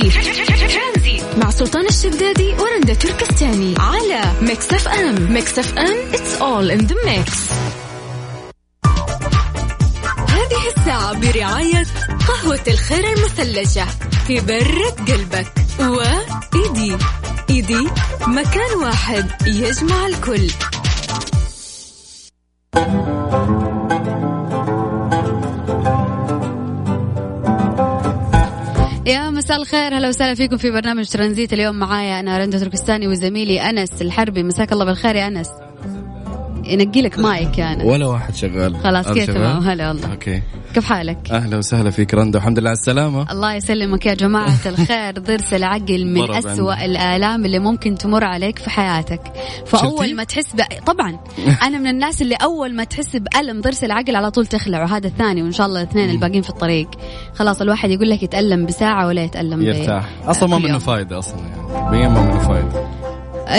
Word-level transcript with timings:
ترانزيت 0.00 1.22
مع 1.36 1.50
سلطان 1.50 1.86
الشدادي 1.86 2.54
ورندا 2.54 2.94
تركستاني 2.94 3.74
على 3.78 4.22
Mix 4.40 4.72
FM. 4.72 5.32
Mix 5.32 5.58
FM 5.58 6.12
it's 6.12 6.40
all 6.40 6.78
in 6.78 6.86
the 6.86 6.94
mix. 6.94 7.52
هذه 10.28 10.68
الساعة 10.76 11.12
برعاية 11.20 11.86
قهوة 12.28 12.60
الخير 12.68 13.04
المثلجة. 13.12 13.86
برة 14.28 14.90
قلبك 15.08 15.52
وإيدي. 15.80 16.96
إيدي 17.50 17.88
مكان 18.26 18.76
واحد 18.82 19.30
يجمع 19.46 20.06
الكل. 20.06 20.50
يا 29.06 29.30
مساء 29.30 29.56
الخير 29.56 29.98
هلا 29.98 30.08
وسهلا 30.08 30.34
فيكم 30.34 30.56
في 30.56 30.70
برنامج 30.70 31.08
ترانزيت. 31.08 31.52
اليوم 31.52 31.76
معايا 31.76 32.20
أنا 32.20 32.38
رندا 32.38 32.58
تركستاني 32.58 33.08
وزميلي 33.08 33.60
أنس 33.60 34.02
الحربي. 34.02 34.42
مساك 34.42 34.72
الله 34.72 34.84
بالخير 34.84 35.16
يا 35.16 35.26
أنس. 35.26 35.48
ينقي 36.64 37.02
لك 37.02 37.18
مايك 37.18 37.60
انس 37.60 37.84
ولا 37.84 38.06
واحد 38.06 38.34
شغال. 38.34 38.76
خلاص 38.76 39.08
كذا؟ 39.08 39.24
تمام؟ 39.24 39.62
هلا 39.62 39.88
والله. 39.88 40.12
okay. 40.12 40.42
كيف 40.74 40.84
حالك؟ 40.84 41.30
أهلا 41.30 41.56
وسهلا 41.58 41.90
فيك 41.90 42.14
رندا. 42.14 42.38
والحمد 42.38 42.58
لله 42.58 42.70
على 42.70 42.78
السلامة. 42.78 43.32
الله 43.32 43.54
يسلمك 43.54 44.06
يا 44.06 44.14
جماعة. 44.14 44.58
الخير 44.66 45.18
ضرس 45.18 45.54
العقل 45.54 46.06
من 46.06 46.30
أسوأ 46.30 46.72
عندي. 46.72 46.84
الآلام 46.84 47.44
اللي 47.44 47.58
ممكن 47.58 47.94
تمر 47.94 48.24
عليك 48.24 48.58
في 48.58 48.70
حياتك. 48.70 49.20
فأول؟ 49.66 50.16
ما 50.16 50.24
تحس 50.24 50.54
ب... 50.54 50.60
طبعا. 50.86 51.18
أنا 51.66 51.78
من 51.78 51.86
الناس 51.86 52.22
اللي 52.22 52.34
أول 52.34 52.74
ما 52.74 52.84
تحس 52.84 53.16
بألم 53.16 53.60
ضرس 53.60 53.84
العقل 53.84 54.16
على 54.16 54.30
طول 54.30 54.46
تخلع 54.46 54.82
وهذا 54.82 55.06
الثاني 55.06 55.42
وإن 55.42 55.52
شاء 55.52 55.66
الله 55.66 55.82
الاثنين 55.82 56.10
الباقيين 56.10 56.42
في 56.42 56.50
الطريق. 56.50 56.88
خلاص 57.34 57.60
الواحد 57.60 57.90
يقول 57.90 58.10
لك 58.10 58.22
يتألم 58.22 58.66
بساعة 58.66 59.06
ولا 59.06 59.24
يتألم 59.24 59.62
يرتاح. 59.62 60.08
أصلا 60.24 60.48
ما 60.48 60.58
منه. 60.58 60.78
فايدة 60.78 61.18
أصلا 61.18 61.38
يعني. 61.38 62.08
ما 62.08 62.22
منه 62.22 62.38
فايدة. 62.38 63.01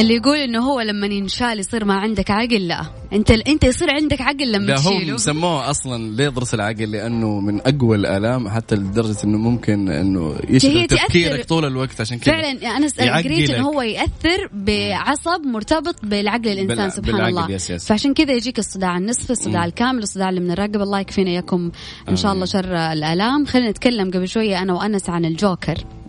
اللي 0.02 0.16
يقول 0.16 0.38
إنه 0.38 0.60
هو 0.60 0.82
لما 0.82 1.08
ينشال 1.08 1.60
يصير 1.60 1.86
ما 1.86 1.94
عندك 1.94 2.32
عقل 2.32 2.68
لا. 2.68 2.86
أنت 3.14 3.32
أنت 3.32 3.64
يصير 3.64 3.92
عندك 3.92 4.22
عقل 4.22 4.52
لما 4.52 4.66
لا 4.66 4.76
هم 4.80 5.00
تشيله. 5.00 5.18
سموه 5.18 5.70
أصلا 5.70 6.16
ليه 6.16 6.30
ضرس 6.30 6.54
العقل؟ 6.54 6.92
لأنه 6.92 7.40
من 7.40 7.60
أقوى 7.62 7.96
الآلام 7.98 8.50
حتى 8.50 8.76
لدرجة 8.76 9.18
إنه 9.24 9.38
ممكن 9.38 9.90
إنه 9.90 10.36
يشغل 10.50 10.88
تفكيرك 10.88 11.46
طول 11.46 11.66
الوقت. 11.66 12.02
عشان 12.02 12.20
كذا 12.20 12.34
فعلا 12.34 12.78
أنا 12.78 12.88
س- 12.88 12.98
يعقلك. 13.00 13.26
قريت 13.26 13.50
انه 13.50 13.68
هو 13.68 13.82
يأثر 13.82 14.50
بعصب 14.54 15.42
مرتبط 15.46 15.96
بالعقل 16.06 16.48
الإنسان 16.48 16.78
بال- 16.78 16.92
سبحان 16.94 17.14
بالعقل، 17.14 17.30
الله. 17.30 17.52
يس 17.52 17.70
يس. 17.70 17.88
فعشان 17.88 18.14
كذا 18.14 18.32
يجيك 18.34 18.60
الصداع 18.60 18.98
النصفي 18.98 19.30
الصداع 19.30 19.66
الكامل 19.66 20.04
الصداع 20.04 20.30
اللي 20.30 20.40
من 20.42 20.52
الرقبه 20.52 20.84
الله 20.84 21.00
يكفينا 21.00 21.30
إياكم 21.30 21.72
إن 22.10 22.16
شاء 22.16 22.34
الله 22.34 22.46
شر 22.46 22.76
الآلام. 22.76 23.46
خلينا 23.46 23.70
نتكلم 23.70 24.12
قبل 24.12 24.28
شوية 24.28 24.62
أنا 24.62 24.74
وأنس 24.74 25.10
عن 25.10 25.26
الجوكر. 25.26 25.78
مم. 25.78 26.03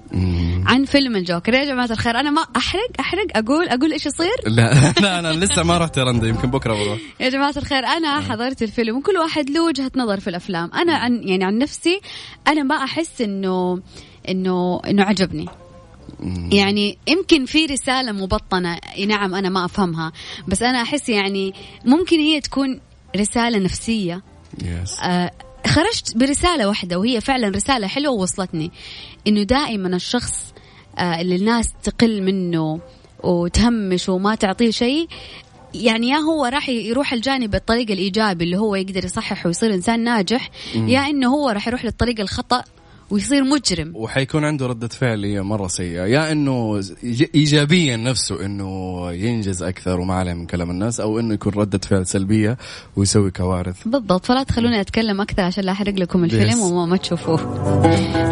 عن 0.67 0.85
فيلم 0.85 1.17
الجوكر. 1.17 1.55
يا 1.55 1.65
جماعة 1.65 1.91
الخير 1.91 2.21
أنا 2.21 2.31
ما 2.31 2.47
أحرق 2.57 2.91
أحرق 3.01 3.27
أقول 3.37 3.69
أقول 3.69 3.93
إيش 3.93 4.07
يصير؟ 4.07 4.35
لا 4.47 4.93
لا 5.01 5.19
أنا 5.19 5.33
لسه 5.33 5.63
ما 5.63 5.79
رحت 5.79 5.99
رندا 5.99 6.29
يمكن 6.29 6.51
بكرة 6.51 6.75
بروح. 6.75 6.99
يا 7.21 7.29
جماعة 7.29 7.55
الخير 7.57 7.85
أنا 7.85 8.21
حضرت 8.21 8.63
الفيلم 8.63 8.97
وكل 8.97 9.17
واحد 9.17 9.51
له 9.51 9.65
وجهة 9.65 9.91
نظر 9.97 10.21
في 10.21 10.31
الأفلام. 10.31 10.71
أنا 10.75 10.95
عن 10.95 11.29
يعني 11.29 11.45
عن 11.45 11.59
نفسي 11.59 12.01
أنا 12.49 12.63
ما 12.63 12.75
أحس 12.75 13.21
إنه 13.21 13.83
إنه 14.29 14.81
إنه 14.87 15.03
عجبني. 15.03 15.47
يعني 16.53 16.99
يمكن 17.07 17.45
في 17.45 17.67
رسالة 17.67 18.13
مبطنة 18.13 18.79
نعم 19.07 19.35
أنا 19.35 19.49
ما 19.49 19.65
أفهمها 19.65 20.13
بس 20.49 20.63
أنا 20.63 20.83
أحس 20.83 21.09
يعني 21.09 21.55
ممكن 21.85 22.17
هي 22.19 22.41
تكون 22.41 22.81
رسالة 23.17 23.59
نفسية. 23.59 24.23
آه، 25.03 25.31
خرجت 25.67 26.17
برسالة 26.17 26.69
واحدة 26.69 26.99
وهي 26.99 27.21
فعلا 27.21 27.49
رسالة 27.49 27.87
حلوة 27.87 28.13
ووصلتني 28.15 28.71
إنه 29.27 29.43
دائما 29.43 29.97
الشخص 29.97 30.55
آه، 30.99 31.21
اللي 31.21 31.37
الناس 31.37 31.69
تقل 31.83 32.23
منه 32.23 32.81
وتهمش 33.23 34.09
وما 34.09 34.35
تعطيه 34.35 34.71
شيء 34.71 35.09
يعني 35.75 36.09
يا 36.09 36.17
هو 36.17 36.45
راح 36.45 36.69
يروح 36.69 37.13
الجانب 37.13 37.55
الطريق 37.55 37.91
الإيجابي 37.91 38.45
اللي 38.45 38.57
هو 38.57 38.75
يقدر 38.75 39.05
يصحح 39.05 39.47
ويصير 39.47 39.75
إنسان 39.75 40.05
ناجح 40.05 40.51
يا 40.75 41.01
إنه 41.01 41.29
هو 41.29 41.49
راح 41.51 41.69
يروح 41.69 41.85
للطريق 41.85 42.21
الخطأ 42.21 42.65
ويصير 43.11 43.45
مجرم 43.45 43.93
وحيكون 43.95 44.45
عنده 44.45 44.67
ردة 44.67 44.89
فعل 44.89 45.25
هي 45.25 45.43
مرة 45.43 45.69
سيئة 45.69 46.07
يا 46.07 46.33
إنه 46.33 46.81
ايجابيا 47.35 47.97
نفسه 47.97 48.45
إنه 48.47 49.13
ينجز 49.13 49.63
أكثر 49.63 50.01
وما 50.01 50.15
عليه 50.15 50.35
من 50.35 50.47
كلام 50.47 50.71
الناس 50.71 51.01
أو 51.01 51.19
إنه 51.19 51.35
يكون 51.35 51.53
ردة 51.53 51.79
فعل 51.79 52.07
سلبية 52.07 52.59
ويسوي 52.97 53.31
كوارث 53.31 53.89
بالضبط 53.89 54.27
فلا 54.27 54.43
تخلوني 54.43 54.81
أتكلم 54.81 55.21
أكثر 55.21 55.43
عشان 55.43 55.65
لا 55.65 55.73
أحرق 55.73 55.95
لكم 55.95 56.25
الفيلم. 56.25 56.61
وما 56.61 56.87
ما 56.87 56.97
تشوفوه. 56.97 57.37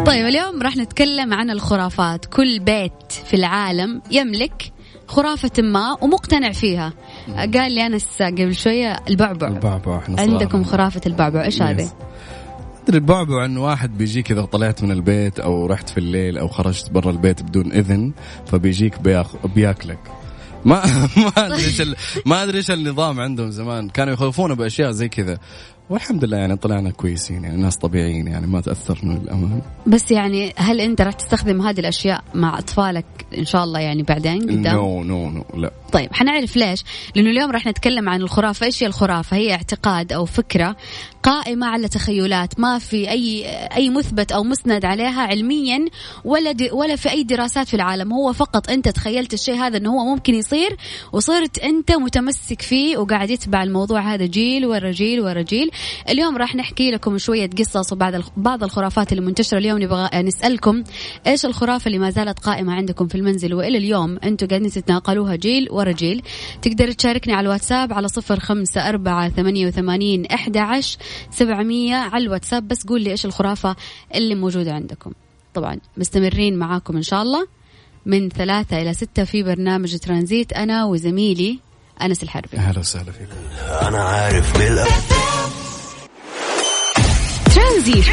طيب 0.03 0.25
اليوم 0.25 0.61
راح 0.61 0.77
نتكلم 0.77 1.33
عن 1.33 1.49
الخرافات، 1.49 2.25
كل 2.25 2.59
بيت 2.59 3.11
في 3.25 3.33
العالم 3.33 4.01
يملك 4.11 4.71
خرافة 5.07 5.51
ما 5.61 5.97
ومقتنع 6.01 6.51
فيها. 6.51 6.93
قال 7.37 7.71
لي 7.71 7.85
أنس 7.85 8.21
قبل 8.21 8.55
شوية 8.55 8.99
البعبع. 9.09 9.47
البعبع. 9.47 10.01
عندكم 10.17 10.63
خرافة 10.63 11.01
البعبع، 11.05 11.43
إيش 11.43 11.61
هذه؟ 11.61 11.91
ادري 12.83 12.97
البعبع 12.97 13.45
انه 13.45 13.63
واحد 13.63 13.97
بيجيك 13.97 14.31
إذا 14.31 14.41
طلعت 14.41 14.83
من 14.83 14.91
البيت 14.91 15.39
أو 15.39 15.65
رحت 15.65 15.89
في 15.89 15.97
الليل 15.97 16.37
أو 16.37 16.47
خرجت 16.47 16.91
برا 16.91 17.11
البيت 17.11 17.43
بدون 17.43 17.71
إذن 17.71 18.11
فبيجيك 18.45 19.01
بياخ... 19.01 19.45
بياكلك. 19.55 19.99
ما 20.65 20.83
ما 21.25 21.45
أدري 21.45 21.65
إيش 21.65 21.81
ال... 21.81 21.95
ما 22.25 22.43
أدري 22.43 22.57
إيش 22.57 22.71
النظام 22.71 23.19
عندهم 23.19 23.51
زمان. 23.51 23.89
كانوا 23.89 24.13
يخوفونا 24.13 24.53
بأشياء 24.53 24.91
زي 24.91 25.09
كذا. 25.09 25.37
والحمد 25.89 26.25
لله 26.25 26.37
يعني 26.37 26.55
طلعنا 26.55 26.91
كويسين 26.91 27.43
يعني 27.43 27.61
ناس 27.61 27.77
طبيعيين 27.77 28.27
يعني 28.27 28.47
ما 28.47 28.61
تأثرنا 28.61 29.13
للأمانة. 29.13 29.61
بس 29.87 30.11
يعني 30.11 30.53
هل 30.57 30.81
أنت 30.81 31.01
راح 31.01 31.13
تستخدم 31.13 31.61
هذه 31.61 31.79
الأشياء 31.79 32.23
مع 32.33 32.59
أطفالك 32.59 33.05
إن 33.37 33.45
شاء 33.45 33.63
الله 33.63 33.79
يعني 33.79 34.03
بعدين 34.03 34.41
قدام؟ 34.41 34.75
نو 34.75 35.03
نو 35.03 35.29
نو 35.29 35.45
لا. 35.53 35.71
طيب 35.93 36.13
حنعرف 36.13 36.55
ليش؟ 36.55 36.83
لأنه 37.15 37.29
اليوم 37.29 37.51
راح 37.51 37.67
نتكلم 37.67 38.09
عن 38.09 38.21
الخرافة. 38.21 38.65
إيش 38.65 38.83
هي 38.83 38.87
الخرافة؟ 38.87 39.37
هي 39.37 39.51
اعتقاد 39.51 40.13
أو 40.13 40.25
فكرة 40.25 40.75
قائمة 41.23 41.67
على 41.67 41.87
تخيلات. 41.87 42.59
ما 42.59 42.79
في 42.79 43.09
أي 43.09 43.45
أي 43.75 43.89
مثبت 43.89 44.31
أو 44.31 44.43
مسند 44.43 44.85
عليها 44.85 45.21
علميا 45.21 45.85
ولا 46.25 46.55
ولا 46.71 46.95
في 46.95 47.11
أي 47.11 47.23
دراسات 47.23 47.67
في 47.67 47.73
العالم. 47.73 48.13
هو 48.13 48.33
فقط 48.33 48.69
أنت 48.69 48.89
تخيلت 48.89 49.33
الشيء 49.33 49.55
هذا 49.55 49.77
إنه 49.77 49.89
هو 49.89 50.05
ممكن 50.05 50.33
يصير 50.33 50.77
وصرت 51.11 51.59
أنت 51.59 51.91
متمسك 51.91 52.61
فيه 52.61 52.97
وقاعد 52.97 53.29
يتبع 53.29 53.63
الموضوع. 53.63 54.13
هذا 54.13 54.25
جيل 54.25 54.65
ورا 54.65 54.91
جيل 54.91 55.21
ورا 55.21 55.41
جيل. 55.41 55.71
اليوم 56.09 56.37
راح 56.37 56.55
نحكي 56.55 56.91
لكم 56.91 57.17
شوية 57.17 57.49
قصص 57.49 57.93
وبعض 57.93 58.13
بعض 58.37 58.63
الخرافات 58.63 59.11
اللي 59.11 59.25
منتشرة. 59.25 59.57
اليوم 59.57 59.81
نبغى 59.81 60.09
نسألكم 60.21 60.83
إيش 61.27 61.45
الخرافة 61.45 61.87
اللي 61.87 61.99
ما 61.99 62.09
زالت 62.09 62.39
قائمة 62.39 62.73
عندكم 62.73 63.07
في 63.07 63.15
المنزل؟ 63.15 63.53
وإلى 63.53 63.77
اليوم 63.77 64.17
أنتم 64.23 64.47
قاعدين 64.47 64.69
تتناقلوها 64.69 65.35
جيل 65.35 65.67
ورا 65.71 65.82
جيل 65.91 66.23
تقدر 66.61 66.91
تشاركني 66.91 67.33
على 67.33 67.45
الواتساب 67.45 67.93
على 67.93 68.07
صفر 68.07 68.39
خمسة 68.39 68.89
أربعة 68.89 69.29
ثمانية 69.29 69.67
وثمانين 69.67 70.25
أحد 70.25 70.57
عشر 70.57 70.97
سبعمية 71.31 71.95
على 71.95 72.23
الواتساب. 72.23 72.67
بس 72.67 72.85
قول 72.85 73.01
لي 73.01 73.11
إيش 73.11 73.25
الخرافة 73.25 73.75
اللي 74.15 74.35
موجودة 74.35 74.73
عندكم. 74.73 75.11
طبعا 75.53 75.77
مستمرين 75.97 76.57
معاكم 76.57 76.95
إن 76.95 77.03
شاء 77.03 77.21
الله. 77.21 77.47
من 78.05 78.29
ثلاثة 78.29 78.81
إلى 78.81 78.93
ستة 78.93 79.23
في 79.23 79.43
برنامج 79.43 79.97
ترانزيت. 79.97 80.53
أنا 80.53 80.85
وزميلي 80.85 81.59
أنس 82.01 82.23
الحربي. 82.23 82.57
أهلا 82.57 82.79
وسهلا 82.79 83.11
فيكم 83.11 83.87
أنا 83.87 84.03
عارف 84.03 84.53
بالأ- 84.53 85.13
ترانزيت 87.55 88.03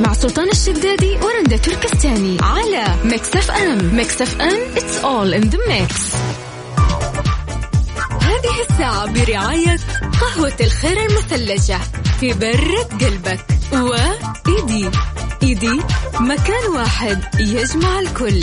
مع 0.00 0.12
سلطان 0.12 0.48
الشدادي 0.48 1.16
ورندا 1.16 1.56
تركستاني. 1.56 2.36
على 2.40 2.84
Mix 3.04 3.36
FM. 3.36 3.96
Mix 3.96 4.22
FM 4.22 4.74
it's 4.74 5.04
all 5.04 5.42
in 5.42 5.50
the 5.50 5.58
mix. 5.58 6.16
هذه 8.44 8.62
الساعة 8.70 9.12
برعاية 9.12 9.76
قهوة 10.20 10.52
الخير 10.60 11.06
المثلجة 11.06 11.78
برة 12.22 12.82
قلبك. 13.00 13.46
وإيدي 13.72 14.90
إيدي. 15.42 15.80
مكان 16.20 16.70
واحد 16.74 17.18
يجمع 17.40 17.98
الكل. 17.98 18.40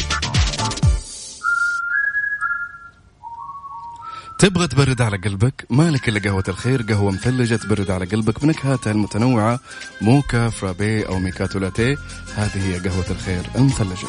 تبغى 4.39 4.67
تبرد 4.67 5.01
على 5.01 5.17
قلبك؟ 5.17 5.65
مالك 5.69 6.09
إلا 6.09 6.19
قهوة 6.19 6.43
الخير 6.47 6.81
قهوة 6.81 7.11
مثلجة 7.11 7.55
تبرد 7.55 7.91
على 7.91 8.05
قلبك 8.05 8.41
بنكهاتها 8.41 8.91
المتنوعة 8.91 9.59
موكا 10.01 10.49
فرابي 10.49 11.07
أو 11.07 11.19
ميكاتو 11.19 11.59
لاتيه. 11.59 11.97
هذه 12.35 12.67
هي 12.67 12.79
قهوة 12.79 13.05
الخير 13.09 13.41
المثلجة. 13.55 14.07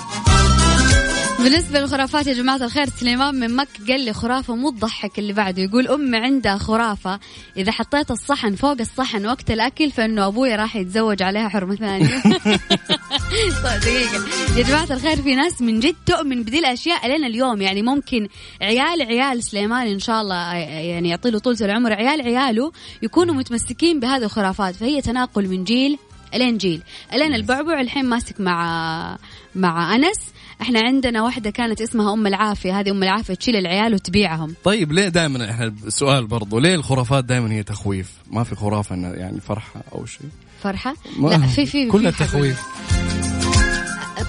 بالنسبة 1.42 1.80
للخرافات 1.80 2.26
يا 2.26 2.34
جماعة 2.34 2.56
الخير 2.56 2.88
سليمان 2.88 3.34
من 3.34 3.56
مكة 3.56 3.86
قال 3.88 4.00
لي 4.00 4.12
خرافة 4.12 4.54
مو 4.54 4.70
تضحك 4.70 5.18
اللي 5.18 5.32
بعده. 5.32 5.62
يقول 5.62 5.88
أمي 5.88 6.16
عندها 6.18 6.58
خرافة 6.58 7.20
إذا 7.56 7.72
حطيت 7.72 8.10
الصحن 8.10 8.54
فوق 8.54 8.76
الصحن 8.80 9.26
وقت 9.26 9.50
الأكل 9.50 9.90
فإنه 9.90 10.26
أبوي 10.26 10.54
راح 10.54 10.76
يتزوج 10.76 11.22
عليها 11.22 11.48
حرمة 11.48 11.74
ثانية. 11.74 12.22
طيب 13.64 13.80
دقيقة 13.80 14.24
يا 14.56 14.62
جماعة 14.62 14.86
الخير 14.90 15.22
في 15.22 15.34
ناس 15.34 15.62
من 15.62 15.80
جد 15.80 15.96
تؤمن 16.06 16.42
بدي 16.42 16.58
الأشياء 16.58 17.08
لين 17.08 17.24
اليوم. 17.24 17.62
يعني 17.62 17.82
ممكن 17.82 18.28
عيال 18.62 19.02
عيال 19.02 19.42
سليمان 19.42 19.86
إن 19.86 19.98
شاء 19.98 20.22
الله 20.22 20.54
يعني 20.54 21.08
يعطي 21.08 21.30
له 21.30 21.38
طولة 21.38 21.58
العمر 21.60 21.92
عيال 21.92 22.22
عياله 22.22 22.72
يكونوا 23.02 23.34
متمسكين 23.34 24.00
بهذه 24.00 24.24
الخرافات. 24.24 24.74
فهي 24.74 25.00
تناقل 25.00 25.48
من 25.48 25.64
جيل 25.64 25.98
إلين 26.34 26.58
جيل. 26.58 26.82
إلين 27.12 27.34
البعبع 27.34 27.80
الحين 27.80 28.04
ماسك 28.04 28.40
مع 28.40 29.18
مع 29.54 29.94
أنس. 29.94 30.31
إحنا 30.60 30.80
عندنا 30.80 31.22
واحدة 31.22 31.50
كانت 31.50 31.80
اسمها 31.80 32.12
أم 32.12 32.26
العافية. 32.26 32.80
هذه 32.80 32.90
أم 32.90 33.02
العافية 33.02 33.34
تشيل 33.34 33.56
العيال 33.56 33.94
وتبيعهم. 33.94 34.54
طيب 34.64 34.92
ليه 34.92 35.08
دائما 35.08 35.50
إحنا 35.50 35.74
سؤال 35.88 36.26
برضو. 36.26 36.58
ليه 36.58 36.74
الخرافات 36.74 37.24
دائما 37.24 37.52
هي 37.52 37.62
تخويف؟ 37.62 38.12
ما 38.30 38.44
في 38.44 38.54
خرافه 38.54 38.96
يعني 38.96 39.40
فرحة 39.40 39.82
أو 39.94 40.06
شيء. 40.06 40.26
فرحة؟ 40.62 40.94
ما- 41.18 41.28
لا 41.28 41.38
في 41.38 41.66
في 41.66 41.86
كلها 41.86 42.12
حاجة. 42.12 42.26
تخويف. 42.28 42.62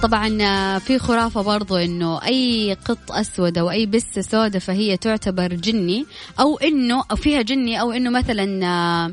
طبعا 0.02 0.42
آه، 0.42 0.78
في 0.78 0.98
خرافة 0.98 1.42
برضو 1.42 1.76
إنه 1.76 2.22
أي 2.22 2.76
قط 2.84 3.12
أسود 3.12 3.58
أو 3.58 3.70
أي 3.70 3.86
بسة 3.86 4.20
سوداء 4.22 4.60
فهي 4.60 4.96
تعتبر 4.96 5.54
جني 5.54 6.06
أو 6.40 6.58
إنه 6.58 7.02
فيها 7.02 7.42
جني 7.42 7.80
أو 7.80 7.92
إنه 7.92 8.10
مثلا 8.10 8.66
آه، 8.66 9.12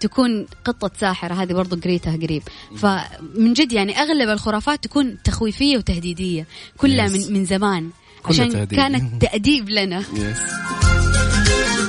تكون 0.00 0.46
قطة 0.64 0.90
ساحرة 1.00 1.34
هذه 1.34 1.52
برضو 1.52 1.76
قريتها 1.76 2.16
قريب. 2.16 2.42
فمن 2.76 3.52
جد 3.52 3.72
يعني 3.72 3.98
أغلب 3.98 4.28
الخرافات 4.28 4.84
تكون 4.84 5.22
تخويفية 5.24 5.76
وتهديدية 5.76 6.46
كلها. 6.76 7.08
من, 7.08 7.32
من 7.32 7.44
زمان. 7.44 7.90
عشان 8.24 8.48
تهديد. 8.48 8.78
كانت 8.78 9.22
تأديب 9.22 9.68
لنا. 9.68 9.98
يس 10.14 10.38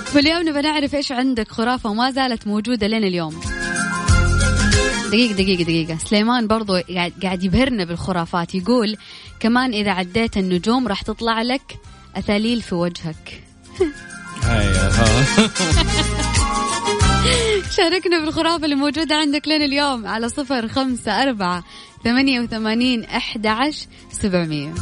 فاليوم 0.05 0.49
نبغى 0.49 0.61
نعرف 0.61 0.95
إيش 0.95 1.11
عندك 1.11 1.51
خرافة 1.51 1.89
وما 1.89 2.11
زالت 2.11 2.47
موجودة 2.47 2.87
لين 2.87 3.03
اليوم. 3.03 3.39
دقيقة 5.07 5.33
دقيقة 5.33 5.63
دقيقة. 5.63 5.97
سليمان 5.97 6.47
برضو 6.47 6.73
قاعد 6.73 7.13
قاعد 7.23 7.43
يبهرنا 7.43 7.85
بالخرافات. 7.85 8.55
يقول 8.55 8.97
كمان 9.39 9.73
إذا 9.73 9.91
عديت 9.91 10.37
النجوم 10.37 10.87
راح 10.87 11.01
تطلع 11.01 11.41
لك 11.41 11.77
أثاليل 12.15 12.61
في 12.61 12.75
وجهك. 12.75 13.43
هاي 14.43 14.67
ها 14.67 16.18
شاركنا 17.77 18.19
بالخرافة 18.19 18.65
اللي 18.65 18.75
موجودة 18.75 19.15
عندك 19.15 19.47
لين 19.47 19.61
اليوم 19.61 20.07
على 20.07 20.29
صفر 20.29 20.67
خمسة 20.67 21.23
أربعة 21.23 21.63
ثمانية 22.03 22.39
وثمانين 22.39 23.03
أحد 23.03 23.47
عشر 23.47 23.87
سبعمية 24.11 24.73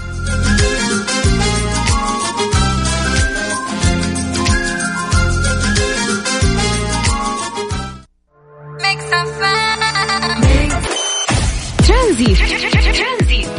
ترانزيت. 11.87 12.37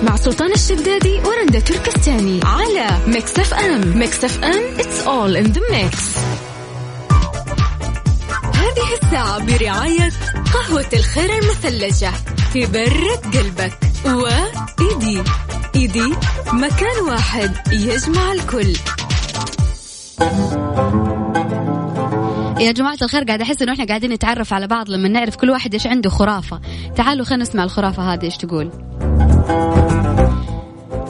مع 0.03 0.17
سلطان 0.17 0.53
الشدادي 0.53 1.21
ورندا 1.21 1.61
تركستاني 1.61 2.41
على 2.45 2.89
Mix 3.07 3.39
FM 3.39 3.99
Mix 3.99 4.25
FM 4.25 4.77
it's 4.79 5.07
all 5.07 5.37
in 5.37 5.53
the 5.53 5.61
mix. 5.61 6.19
هذه 8.89 8.99
الساعة 9.03 9.47
برعاية 9.47 10.11
قهوة 10.55 10.89
الخير 10.93 11.31
المثلجة 11.39 12.11
تبرد 12.55 13.37
قلبك. 13.37 13.79
وإيدي. 14.07 15.23
إيدي 15.77 16.15
مكان 16.53 17.05
واحد 17.09 17.53
يجمع 17.73 18.33
الكل. 18.33 18.73
يا 22.61 22.73
جماعة 22.73 22.99
الخير 23.03 23.25
قاعد 23.25 23.41
أحس 23.41 23.63
إنه 23.63 23.73
إحنا 23.73 23.85
قاعدين 23.85 24.13
نتعرف 24.13 24.53
على 24.53 24.67
بعض 24.67 24.91
لما 24.91 25.09
نعرف 25.09 25.37
كل 25.37 25.51
واحد 25.51 25.73
إيش 25.75 25.87
عنده 25.87 26.11
خرافة. 26.11 26.61
تعالوا 26.97 27.25
خلينا 27.25 27.43
نسمع 27.43 27.65
الخرافة 27.65 28.13
هذه 28.13 28.25
إيش 28.25 28.37
تقول؟ 28.37 28.71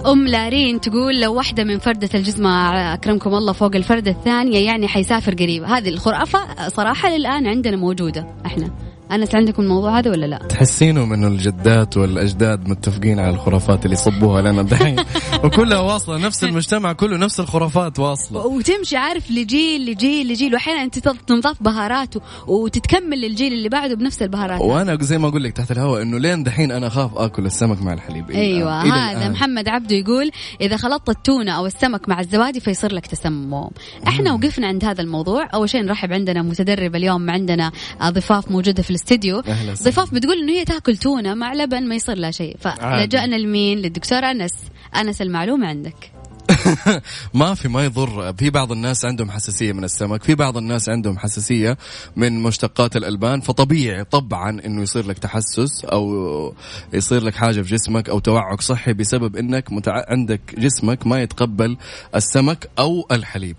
أم 0.08 0.28
لارين 0.28 0.80
تقول 0.80 1.20
لو 1.20 1.34
واحدة 1.34 1.64
من 1.64 1.78
فردة 1.78 2.08
الجسم 2.14 2.46
أكرمكم 2.46 3.34
الله 3.34 3.52
فوق 3.52 3.76
الفردة 3.76 4.10
الثانية 4.10 4.58
يعني 4.66 4.88
حيسافر 4.88 5.34
قريب. 5.34 5.64
هذه 5.64 5.88
الخرافة 5.88 6.68
صراحة 6.68 7.16
للآن 7.16 7.46
عندنا 7.46 7.76
موجودة 7.76 8.26
إحنا. 8.46 8.70
أنس 9.12 9.34
عندكم 9.34 9.62
الموضوع 9.62 9.98
هذا 9.98 10.10
ولا 10.10 10.26
لا؟ 10.26 10.38
تحسينهم 10.38 11.12
انه 11.12 11.26
الجدات 11.26 11.96
والأجداد 11.96 12.68
متفقين 12.68 13.18
على 13.20 13.30
الخرافات 13.30 13.84
اللي 13.84 13.94
يصبوها 13.94 14.42
لنا 14.42 14.62
دحين 14.62 14.96
وكلها 15.44 15.78
واصلة 15.78 16.18
نفس 16.18 16.44
المجتمع 16.44 16.92
كله 16.92 17.16
نفس 17.16 17.40
الخرافات 17.40 17.98
واصلة 17.98 18.46
وتمشي 18.46 18.96
عارف 18.96 19.30
لجيل 19.30 19.90
لجيل 19.90 20.28
لجيل 20.28 20.54
وأحيانا 20.54 20.82
أنت 20.82 20.98
تنضاف 20.98 21.62
بهارات 21.62 22.14
وتتكمل 22.46 23.20
للجيل 23.20 23.52
اللي 23.52 23.68
بعده 23.68 23.94
بنفس 23.94 24.22
البهارات 24.22 24.60
وأنا 24.60 24.98
زي 25.00 25.18
ما 25.18 25.28
أقول 25.28 25.44
لك 25.44 25.52
تحت 25.52 25.70
الهواء 25.70 26.02
إنه 26.02 26.18
لين 26.18 26.42
دحين 26.42 26.72
أنا 26.72 26.86
أخاف 26.86 27.18
آكل 27.18 27.46
السمك 27.46 27.82
مع 27.82 27.92
الحليب 27.92 28.30
أيوه 28.30 28.82
الآن. 28.82 28.92
إلى 28.92 29.00
هذا 29.00 29.18
الآن. 29.18 29.32
محمد 29.32 29.68
عبده 29.68 29.96
يقول 29.96 30.30
إذا 30.60 30.76
خلطت 30.76 31.08
التونة 31.08 31.52
أو 31.52 31.66
السمك 31.66 32.08
مع 32.08 32.20
الزبادي 32.20 32.60
فيصير 32.60 32.94
لك 32.94 33.06
تسمم 33.06 33.68
إحنا 34.08 34.32
وقفنا 34.32 34.66
عند 34.66 34.84
هذا 34.84 35.02
الموضوع 35.02 35.48
أول 35.54 35.70
شيء 35.70 35.82
نرحب 35.82 36.12
عندنا 36.12 36.42
متدرب 36.42 36.96
اليوم 36.96 37.30
عندنا 37.30 37.72
ضفاف 38.04 38.50
موجودة 38.50 38.82
في 38.82 38.90
الاستديو. 38.98 39.42
ضفاف 39.82 40.14
بتقول 40.14 40.38
إنه 40.38 40.52
هي 40.52 40.64
تأكل 40.64 40.96
تونة 40.96 41.34
مع 41.34 41.54
لبن 41.54 41.88
ما 41.88 41.94
يصير 41.94 42.16
لها 42.16 42.30
شيء. 42.30 42.56
فلجأنا 42.60 43.36
لمين 43.36 43.78
للدكتور 43.78 44.18
أنس. 44.18 44.52
أنس 44.96 45.22
المعلومة 45.22 45.66
عندك. 45.66 46.12
ما 47.34 47.54
في 47.54 47.68
ما 47.68 47.84
يضر. 47.84 48.32
في 48.32 48.50
بعض 48.50 48.72
الناس 48.72 49.04
عندهم 49.04 49.30
حساسية 49.30 49.72
من 49.72 49.84
السمك 49.84 50.22
في 50.22 50.34
بعض 50.34 50.56
الناس 50.56 50.88
عندهم 50.88 51.18
حساسية 51.18 51.78
من 52.16 52.42
مشتقات 52.42 52.96
الألبان. 52.96 53.40
فطبيعي 53.40 54.04
طبعا 54.04 54.60
إنه 54.66 54.82
يصير 54.82 55.06
لك 55.06 55.18
تحسس 55.18 55.84
أو 55.84 56.54
يصير 56.92 57.24
لك 57.24 57.34
حاجة 57.34 57.62
في 57.62 57.74
جسمك 57.74 58.08
أو 58.08 58.18
توعك 58.18 58.60
صحي 58.60 58.92
بسبب 58.92 59.36
إنك 59.36 59.72
متع... 59.72 60.04
عندك 60.08 60.40
جسمك 60.58 61.06
ما 61.06 61.22
يتقبل 61.22 61.76
السمك 62.14 62.70
أو 62.78 63.06
الحليب. 63.12 63.56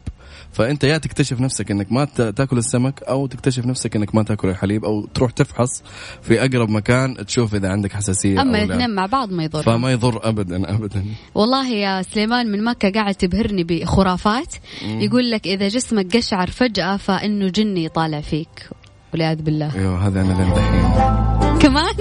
فأنت 0.51 0.83
يا 0.83 0.97
تكتشف 0.97 1.41
نفسك 1.41 1.71
إنك 1.71 1.91
ما 1.91 2.05
تاكل 2.05 2.57
السمك 2.57 3.03
أو 3.03 3.27
تكتشف 3.27 3.65
نفسك 3.65 3.95
إنك 3.95 4.15
ما 4.15 4.23
تاكل 4.23 4.49
الحليب 4.49 4.85
أو 4.85 5.05
تروح 5.05 5.31
تفحص 5.31 5.83
في 6.21 6.45
أقرب 6.45 6.69
مكان 6.69 7.25
تشوف 7.25 7.55
إذا 7.55 7.69
عندك 7.69 7.93
حساسية 7.93 8.41
أما 8.41 8.63
الاثنين 8.63 8.95
مع 8.95 9.05
بعض 9.05 9.31
ما 9.31 9.43
يضر 9.43 9.61
فما 9.61 9.91
يضر 9.91 10.29
ابدا 10.29 10.75
ابدا. 10.75 11.05
والله 11.35 11.69
يا 11.69 12.01
سليمان 12.01 12.51
من 12.51 12.63
مكة 12.63 12.91
قاعد 12.91 13.15
تبهرني 13.15 13.63
بخرافات. 13.63 14.55
يقول 14.81 15.31
لك 15.31 15.47
إذا 15.47 15.67
جسمك 15.67 16.15
قشعر 16.17 16.47
فجأة 16.49 16.97
فإنه 16.97 17.47
جني 17.49 17.89
طالع 17.89 18.21
فيك. 18.21 18.69
والعياذ 19.13 19.41
بالله. 19.41 19.75
أيوه 19.75 20.07
هذا 20.07 20.21
أنا 20.21 20.33
لين 20.33 20.53
دحين 20.53 21.28
كمان. 21.59 21.93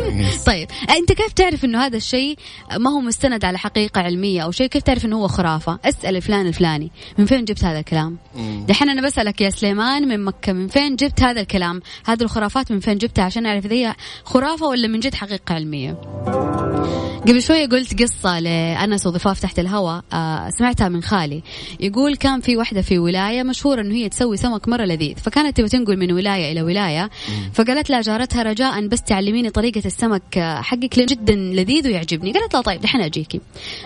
طيب 0.46 0.68
أنت 0.90 1.12
كيف 1.12 1.32
تعرف 1.32 1.64
إنه 1.64 1.86
هذا 1.86 1.96
الشيء 1.96 2.38
ما 2.76 2.90
هو 2.90 3.00
مستند 3.00 3.44
على 3.44 3.58
حقيقة 3.58 4.00
علمية 4.00 4.40
أو 4.40 4.50
شيء؟ 4.50 4.66
كيف 4.66 4.82
تعرف 4.82 5.04
إنه 5.04 5.16
هو 5.16 5.28
خرافة؟ 5.28 5.78
اسأل 5.84 6.22
فلان 6.22 6.46
الفلاني. 6.46 6.90
من 7.18 7.26
فين 7.26 7.44
جبت 7.44 7.64
هذا 7.64 7.78
الكلام؟ 7.78 8.18
دحين 8.68 8.90
أنا 8.90 9.02
بسألك 9.02 9.40
يا 9.40 9.50
سليمان 9.50 10.08
من 10.08 10.24
مكة 10.24 10.52
من 10.52 10.68
فين 10.68 10.96
جبت 10.96 11.22
هذا 11.22 11.40
الكلام؟ 11.40 11.82
هذه 12.06 12.22
الخرافات 12.22 12.72
من 12.72 12.80
فين 12.80 12.98
جبتها؟ 12.98 13.24
عشان 13.24 13.46
أعرف 13.46 13.66
إذا 13.66 13.74
هي 13.74 13.94
خرافة 14.24 14.66
ولا 14.66 14.88
من 14.88 15.00
جد 15.00 15.14
حقيقة 15.14 15.54
علمية. 15.54 16.00
قبل 17.18 17.42
شوية 17.42 17.66
قلت 17.66 18.02
قصة 18.02 18.40
لأنس 18.40 19.06
وضفاف 19.06 19.40
تحت 19.40 19.58
الهواء 19.58 20.02
آه 20.12 20.50
سمعتها 20.50 20.88
من 20.88 21.02
خالي. 21.02 21.42
يقول 21.80 22.16
كان 22.16 22.40
في 22.40 22.56
واحدة 22.56 22.82
في 22.82 22.98
ولاية 22.98 23.42
مشهورة 23.42 23.80
أنه 23.80 23.94
هي 23.94 24.08
تسوي 24.08 24.36
سمك 24.36 24.68
مرة 24.68 24.84
لذيذ. 24.84 25.16
فكانت 25.16 25.56
تبي 25.56 25.68
تنقل 25.68 25.96
من 25.96 26.12
ولاية 26.12 26.52
إلى 26.52 26.62
ولاية 26.62 27.10
فقالت 27.52 27.90
لها 27.90 28.00
جارتها 28.00 28.42
رجاء 28.42 28.86
بس 28.86 29.02
تعلميني 29.02 29.47
طريقة 29.50 29.82
السمك 29.86 30.38
آه، 30.38 30.60
حقك 30.60 30.98
جدا 30.98 31.34
لذيذ 31.34 31.86
ويعجبني. 31.86 32.32
قالت 32.32 32.54
لها 32.54 32.62
طيب 32.62 32.80
دحين 32.80 33.00
أجيكي 33.00 33.40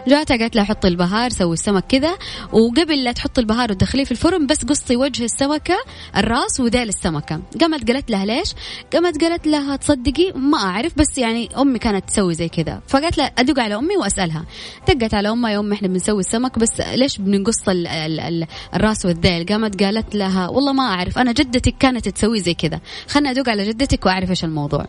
جاتها 0.08 0.36
قالت 0.36 0.56
لها 0.56 0.64
حطي 0.64 0.88
البهار 0.88 1.30
سوي 1.30 1.52
السمك 1.52 1.84
كذا. 1.88 2.18
وقبل 2.52 3.04
لا 3.04 3.12
تحطي 3.12 3.40
البهار 3.40 3.70
وتدخليه 3.72 4.04
في 4.04 4.12
الفرن 4.12 4.46
بس 4.46 4.64
قصي 4.64 4.96
وجه 4.96 5.24
السمكة 5.24 5.76
الراس 6.16 6.60
وذيل 6.60 6.88
السمكة. 6.88 7.40
قامت 7.60 7.90
قالت 7.90 8.10
لها 8.10 8.24
ليش؟ 8.24 8.54
قامت 8.92 9.24
قالت 9.24 9.46
لها 9.46 9.76
تصدقي 9.76 10.32
ما 10.32 10.58
أعرف 10.58 10.98
بس 10.98 11.18
يعني 11.18 11.48
أمي 11.58 11.78
كانت 11.78 12.08
تسوي 12.08 12.34
زي 12.34 12.48
كذا. 12.48 12.80
فقالت 12.88 13.18
لها 13.18 13.26
أدق 13.26 13.60
على 13.60 13.74
أمي 13.74 13.96
وأسألها. 13.96 14.44
دقت 14.88 15.14
على 15.14 15.30
أمها 15.30 15.50
يا 15.50 15.60
أمي 15.60 15.74
إحنا 15.74 15.88
بنسوي 15.88 16.20
السمك 16.20 16.58
بس 16.58 16.80
ليش 16.80 17.18
بنقص 17.18 17.68
ال 17.68 17.86
ال 17.86 18.20
ال 18.20 18.46
الراس 18.74 19.06
والذيل؟ 19.06 19.46
قامت 19.46 19.82
قالت 19.82 20.14
لها 20.14 20.48
والله 20.48 20.72
ما 20.72 20.82
أعرف 20.82 21.18
أنا 21.18 21.32
جدتك 21.32 21.74
كانت 21.78 22.08
تسوي 22.08 22.40
زي 22.40 22.54
كذا. 22.54 22.80
خلنا 23.08 23.30
أدق 23.30 23.48
على 23.48 23.68
جدتك 23.68 24.06
وأعرف 24.06 24.30
إيش 24.30 24.44
الموضوع. 24.44 24.86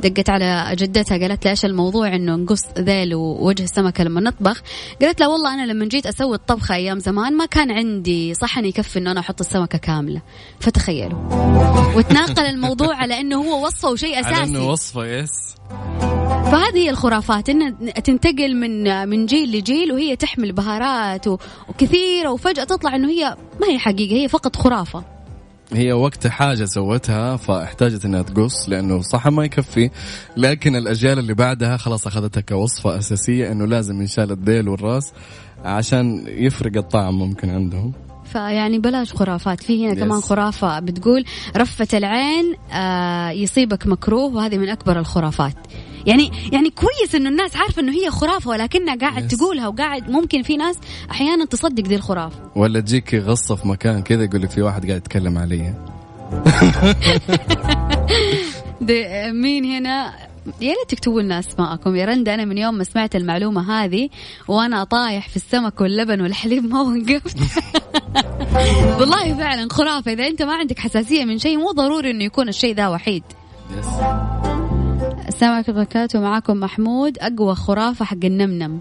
دقت 0.00 0.30
على 0.30 0.76
جدتها 0.76 1.18
قالت 1.18 1.44
لها 1.44 1.50
إيش 1.50 1.64
الموضوع؟ 1.64 2.14
إنه 2.14 2.36
نقص 2.36 2.62
ذيل 2.78 3.14
ووجه 3.14 3.62
السمكة 3.62 4.04
لما 4.04 4.20
نطبخ. 4.20 4.62
قالت 5.02 5.20
لها 5.20 5.28
والله 5.28 5.54
أنا 5.54 5.72
لما 5.72 5.86
جيت 5.86 6.06
أسوي 6.06 6.34
الطبخه 6.34 6.74
أيام 6.74 6.98
زمان 6.98 7.36
ما 7.36 7.46
كان 7.46 7.70
عندي 7.70 8.34
صحن 8.34 8.64
يكفي 8.64 8.98
إنه 8.98 9.10
أنا 9.10 9.20
أحط 9.20 9.40
السمكة 9.40 9.78
كاملة. 9.78 10.22
فتخيلوا. 10.60 11.18
وتناقل 11.96 12.42
الموضوع 12.42 12.96
على 12.96 13.20
إنه 13.20 13.36
هو 13.36 13.66
وصفه 13.66 13.96
شيء 13.96 14.24
على 14.24 14.36
إنه 14.36 14.44
اساسي 14.44 14.58
وصفه 14.58 15.06
يس 15.06 15.56
فهذه 16.52 16.76
هي 16.76 16.90
الخرافات 16.90 17.48
ان 17.48 17.92
تنتقل 18.04 18.56
من 18.56 19.08
من 19.08 19.26
جيل 19.26 19.58
لجيل 19.58 19.92
وهي 19.92 20.16
تحمل 20.16 20.52
بهارات 20.52 21.26
وكثيرة 21.68 22.30
وفجأة 22.30 22.64
تطلع 22.64 22.96
إنه 22.96 23.08
هي 23.08 23.36
ما 23.60 23.66
هي 23.66 23.78
حقيقة 23.78 24.16
هي 24.16 24.28
فقط 24.28 24.56
خرافة. 24.56 25.15
هي 25.72 25.92
وقت 25.92 26.26
حاجة 26.26 26.64
سوتها 26.64 27.36
فاحتاجت 27.36 28.04
إنها 28.04 28.22
تقص 28.22 28.68
لأنه 28.68 29.00
صح 29.00 29.26
ما 29.26 29.44
يكفي. 29.44 29.90
لكن 30.36 30.76
الأجيال 30.76 31.18
اللي 31.18 31.34
بعدها 31.34 31.76
خلاص 31.76 32.06
أخذتها 32.06 32.40
كوصفة 32.40 32.98
أساسية 32.98 33.52
إنه 33.52 33.64
لازم 33.66 34.00
ينشال 34.00 34.32
الذيل 34.32 34.68
والراس 34.68 35.12
عشان 35.64 36.24
يفرق 36.28 36.76
الطعم 36.76 37.18
ممكن 37.18 37.50
عندهم. 37.50 37.92
فيعني 38.26 38.78
بلاش 38.78 39.12
خرافات. 39.12 39.62
في 39.62 39.86
هنا 39.86 39.94
Yes. 39.94 39.98
كمان 39.98 40.20
خرافة 40.20 40.78
بتقول 40.80 41.24
رفة 41.56 41.88
العين 41.98 42.54
آه 42.72 43.30
يصيبك 43.30 43.86
مكروه 43.86 44.34
وهذه 44.34 44.58
من 44.58 44.68
أكبر 44.68 44.98
الخرافات. 44.98 45.54
يعني 46.06 46.30
يعني 46.52 46.70
كويس 46.70 47.14
إنه 47.14 47.28
الناس 47.28 47.56
عارفة 47.56 47.82
إنه 47.82 47.92
هي 47.92 48.10
خرافة 48.10 48.50
ولكنها 48.50 48.96
قاعد 48.96 49.32
Yes. 49.32 49.36
تقولها 49.36 49.68
وقاعد 49.68 50.10
ممكن 50.10 50.42
في 50.42 50.56
ناس 50.56 50.76
أحيانا 51.10 51.44
تصدق 51.44 51.82
دي 51.82 51.94
الخرافة. 51.96 52.36
ولا 52.56 52.80
تجيك 52.80 53.14
غصه 53.14 53.54
في 53.54 53.68
مكان 53.68 54.02
كذا 54.02 54.24
يقول 54.24 54.42
لك 54.42 54.50
في 54.50 54.62
واحد 54.62 54.86
قاعد 54.86 54.96
يتكلم 55.00 55.38
علي. 55.38 55.74
مين 59.32 59.64
هنا؟ 59.64 60.12
يا 60.60 60.72
ريت 60.72 60.90
تكتبوا 60.90 61.22
لنا 61.22 61.38
أسماءكم. 61.38 61.96
يا 61.96 62.04
رندا 62.04 62.34
أنا 62.34 62.44
من 62.44 62.58
يوم 62.58 62.74
ما 62.74 62.84
سمعت 62.84 63.16
المعلومة 63.16 63.84
هذه 63.84 64.08
وأنا 64.48 64.84
طايح 64.84 65.28
في 65.28 65.36
السمك 65.36 65.80
واللبن 65.80 66.20
والحليب 66.20 66.64
ما 66.64 66.80
وقفت. 66.80 67.36
والله 69.00 69.34
فعلا 69.34 69.68
خرافة. 69.70 70.12
إذا 70.12 70.26
أنت 70.26 70.42
ما 70.42 70.54
عندك 70.54 70.78
حساسية 70.78 71.24
من 71.24 71.38
شيء 71.38 71.56
مو 71.58 71.72
ضروري 71.72 72.10
إنه 72.10 72.24
يكون 72.24 72.48
الشيء 72.48 72.74
ذا 72.74 72.88
وحيد. 72.88 73.22
السلام 75.28 75.54
عليكم 75.54 75.72
وبركاته 75.72 76.20
معاكم 76.20 76.60
محمود. 76.60 77.18
أقوى 77.18 77.54
خرافة 77.54 78.04
حق 78.04 78.24
النمنم. 78.24 78.80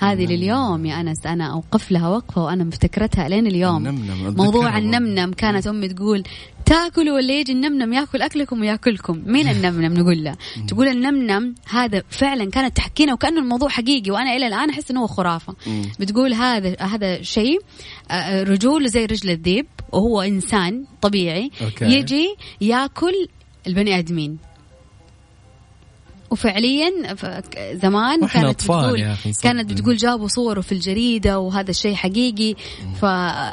هذه 0.00 0.26
لليوم 0.26 0.86
يا 0.86 1.00
أنس. 1.00 1.26
أنا 1.26 1.52
أوقف 1.52 1.90
لها 1.90 2.08
وقفة 2.08 2.44
وأنا 2.44 2.64
مفتكرتها 2.64 3.28
لين 3.28 3.46
اليوم. 3.46 3.86
النمنم، 3.86 4.26
أتذكرها 4.26 4.44
موضوع. 4.44 4.78
النمنم. 4.78 5.32
كانت 5.32 5.66
أمي 5.66 5.88
تقول 5.88 6.22
تاكلوا 6.66 7.14
ولا 7.14 7.40
يجي 7.40 7.52
النمنم 7.52 7.92
ياكل 7.92 8.22
أكلكم 8.22 8.60
وياكلكم. 8.60 9.22
مين 9.26 9.48
النمنم؟ 9.54 9.94
نقول 9.94 10.24
له. 10.24 10.36
تقول 10.68 10.88
النمنم 10.88 11.54
هذا 11.70 12.02
فعلا 12.10 12.50
كانت 12.50 12.76
تحكينا 12.76 13.12
وكأنه 13.12 13.40
الموضوع 13.40 13.68
حقيقي 13.68 14.10
وأنا 14.10 14.36
إلى 14.36 14.46
الآن 14.46 14.70
أحس 14.70 14.90
إنه 14.90 15.00
هو 15.02 15.06
خرافة. 15.06 15.54
بتقول 16.00 16.34
هذا 16.34 16.76
هذا 16.80 17.22
شيء 17.22 17.58
آه، 18.10 18.42
رجوله 18.42 18.86
زي 18.86 19.04
رجل 19.06 19.30
الذيب 19.30 19.66
وهو 19.92 20.20
إنسان 20.22 20.84
طبيعي 21.02 21.50
أوكي. 21.62 21.84
يجي 21.84 22.34
ياكل 22.60 23.28
البني 23.66 23.98
آدمين. 23.98 24.38
وفعليا 26.30 26.90
زمان 27.72 28.26
كانت 28.26 28.62
بتقول 28.62 29.00
يا 29.00 29.12
أخي،. 29.12 29.32
كانت 29.42 29.72
بتقول 29.72 29.96
جابوا 29.96 30.28
صوره 30.28 30.60
في 30.60 30.72
الجريدة 30.72 31.38
وهذا 31.38 31.70
الشيء 31.70 31.94
حقيقي 31.94 32.54
ف 33.00 33.04
النمنم 33.04 33.44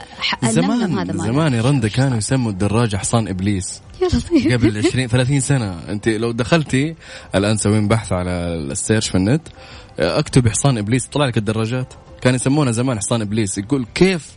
هذا 0.42 0.52
زمان 0.52 1.16
ما 1.16 1.24
زمان 1.24 1.54
يا 1.54 1.62
رندا 1.62 1.88
كانوا 1.88 2.18
يسموا 2.18 2.52
الدراجه 2.52 2.98
حصان 2.98 3.28
إبليس. 3.28 3.82
قبل 4.52 4.78
20 4.78 5.08
30 5.08 5.40
سنة. 5.40 5.80
أنت 5.90 6.08
لو 6.08 6.32
دخلتي 6.32 6.96
الآن 7.36 7.58
سوين 7.58 7.88
بحث 7.88 8.14
على 8.14 8.32
ال 8.56 8.64
search 8.64 9.10
في 9.10 9.16
النت 9.16 9.42
اكتبي 10.00 10.50
حصان 10.52 10.78
إبليس 10.78 11.08
طلع 11.08 11.26
لك 11.26 11.38
الدراجات. 11.38 11.94
كان 12.22 12.36
يسمونه 12.36 12.72
زمان 12.72 12.98
حصان 12.98 13.22
إبليس. 13.22 13.58
يقول 13.58 13.86
كيف 13.96 14.32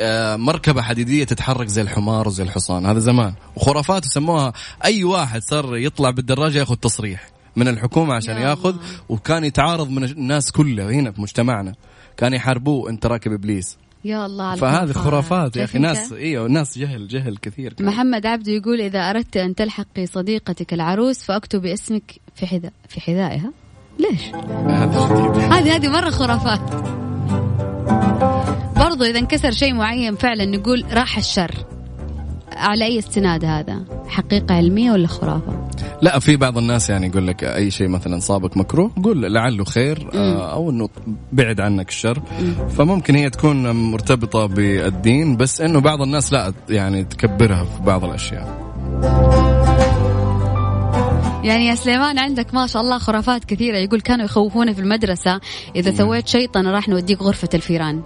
آه، 0.00 0.36
مركبة 0.36 0.82
حديدية 0.82 1.24
تتحرك 1.24 1.68
زي 1.68 1.82
الحمار 1.82 2.28
وزي 2.28 2.42
الحصان. 2.42 2.86
هذا 2.86 2.98
زمان. 2.98 3.34
وخرافات 3.56 4.06
يسموها 4.06 4.52
أي 4.84 5.04
واحد 5.04 5.42
صار 5.42 5.76
يطلع 5.76 6.10
بالدراجة 6.10 6.58
ياخذ 6.58 6.74
تصريح. 6.74 7.39
من 7.60 7.68
الحكومة 7.68 8.14
عشان 8.14 8.36
يا 8.36 8.40
ياخذ. 8.40 8.76
وكان 9.08 9.44
يتعارض 9.44 9.90
من 9.90 10.04
الناس 10.04 10.52
كلها 10.52 10.90
هنا 10.90 11.10
في 11.12 11.20
مجتمعنا 11.20 11.74
كان 12.16 12.32
يحاربوه 12.34 12.90
انت 12.90 13.06
راكب 13.06 13.32
إبليس 13.32 13.78
يا 14.04 14.26
الله 14.26 14.44
على 14.44 14.60
فهذه. 14.60 14.92
خرافات 14.92 15.56
يا 15.56 15.64
أخي 15.64 15.78
ناس؟ 15.78 16.12
إيوه 16.12 16.48
ناس 16.48 16.78
جهل 16.78 17.08
جهل 17.08 17.36
كثير 17.36 17.72
كان. 17.72 17.86
محمد 17.86 18.26
عبده 18.26 18.52
يقول 18.52 18.80
إذا 18.80 19.10
أردت 19.10 19.36
أن 19.36 19.54
تلحقي 19.54 20.06
صديقتك 20.06 20.74
العروس 20.74 21.24
فاكتبي 21.24 21.72
اسمك 21.72 22.20
في 22.34 22.46
حذاء 22.46 22.72
في 22.88 23.00
حذائها 23.00 23.52
ليش؟ 23.98 24.22
هذه 25.52 25.76
هذه 25.76 25.88
مرة 25.88 26.10
خرافات 26.10 26.60
برضو 28.76 29.04
إذا 29.04 29.18
انكسر 29.18 29.50
شيء 29.50 29.74
معين 29.74 30.14
فعلا 30.16 30.44
نقول 30.44 30.84
راح 30.92 31.18
الشر 31.18 31.54
على 32.52 32.84
أي 32.84 32.98
استناد 32.98 33.44
هذا؟ 33.44 33.84
حقيقة 34.08 34.54
علمية 34.54 34.92
ولا 34.92 35.06
خرافة؟ 35.06 35.68
لا 36.02 36.18
في 36.18 36.36
بعض 36.36 36.58
الناس 36.58 36.90
يعني 36.90 37.06
يقول 37.06 37.26
لك 37.26 37.44
أي 37.44 37.70
شيء 37.70 37.88
مثلا 37.88 38.18
صابك 38.18 38.56
مكروه 38.56 38.90
قول 39.04 39.34
لعله 39.34 39.64
خير 39.64 40.08
آه، 40.14 40.52
أو 40.52 40.70
إنه 40.70 40.88
بعد 41.32 41.60
عنك 41.60 41.88
الشر. 41.88 42.22
فممكن 42.68 43.14
هي 43.14 43.30
تكون 43.30 43.70
مرتبطة 43.70 44.46
بالدين 44.46 45.36
بس 45.36 45.60
إنه 45.60 45.80
بعض 45.80 46.02
الناس 46.02 46.32
لا 46.32 46.52
يعني 46.68 47.04
تكبرها 47.04 47.64
في 47.64 47.82
بعض 47.82 48.04
الأشياء. 48.04 48.70
يعني 51.44 51.66
يا 51.66 51.74
سليمان 51.74 52.18
عندك 52.18 52.54
ما 52.54 52.66
شاء 52.66 52.82
الله 52.82 52.98
خرافات 52.98 53.44
كثيرة. 53.44 53.78
يقول 53.78 54.00
كانوا 54.00 54.24
يخوفونا 54.24 54.72
في 54.72 54.80
المدرسة 54.80 55.40
إذا 55.76 55.94
سويت 55.94 56.28
شيطان 56.28 56.66
راح 56.66 56.88
نوديك 56.88 57.22
غرفة 57.22 57.48
الفيران. 57.54 58.02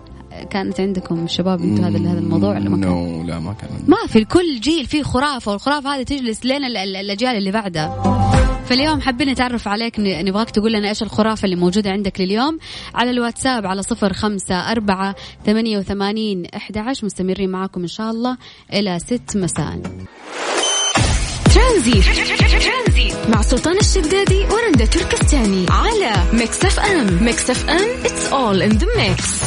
كانت 0.50 0.80
عندكم 0.80 1.28
شباب 1.28 1.60
أنتوا 1.62 1.84
هذا 1.84 1.98
هذا 1.98 2.18
الموضوع 2.18 2.50
ولا 2.50 2.70
ما 2.70 2.76
كان؟ 2.76 2.80
no 2.90 3.22
لا 3.22 3.38
ما 3.38 3.52
كان 3.52 3.70
ما 3.86 3.96
في 4.08 4.24
كل 4.24 4.60
جيل 4.60 4.86
فيه 4.86 5.02
خرافة 5.02 5.52
والخرافة 5.52 5.94
هذه 5.96 6.02
تجلس 6.02 6.44
لين 6.46 6.64
ال- 6.64 6.76
ال- 6.76 6.96
الأجيال 6.96 7.36
اللي 7.36 7.50
بعدها. 7.50 8.20
فاليوم 8.66 9.00
حابين 9.00 9.28
نتعرف 9.28 9.68
عليك 9.68 9.94
نبغاك 9.98 10.50
تقول 10.50 10.72
لنا 10.72 10.88
إيش 10.88 11.02
الخرافة 11.02 11.44
اللي 11.44 11.56
موجودة 11.56 11.90
عندك 11.90 12.20
لليوم. 12.20 12.58
على 12.94 13.10
الواتساب 13.10 13.66
على 13.66 13.82
صفر 13.82 14.12
خمسة 14.12 14.54
أربعة 14.54 15.14
ثمانية 15.46 15.78
وثمانين 15.78 16.46
أحد 16.46 16.78
عشر 16.78 17.04
مستمرين 17.06 17.50
معاكم 17.50 17.80
إن 17.80 17.88
شاء 17.88 18.10
الله 18.10 18.36
إلى 18.72 18.98
ست 18.98 19.36
مساء. 19.36 19.80
ترانزيت. 21.54 22.00
مع 23.28 23.42
سلطان 23.42 23.76
الشدادي 23.76 24.38
ورندا 24.50 24.84
تركستاني 24.84 25.66
على 25.70 26.12
Mix 26.32 26.64
FM. 26.64 27.24
Mix 27.24 27.50
FM 27.50 28.02
it's 28.04 28.32
all 28.32 28.72
in 28.72 28.78
the 28.78 28.86
mix. 28.86 29.44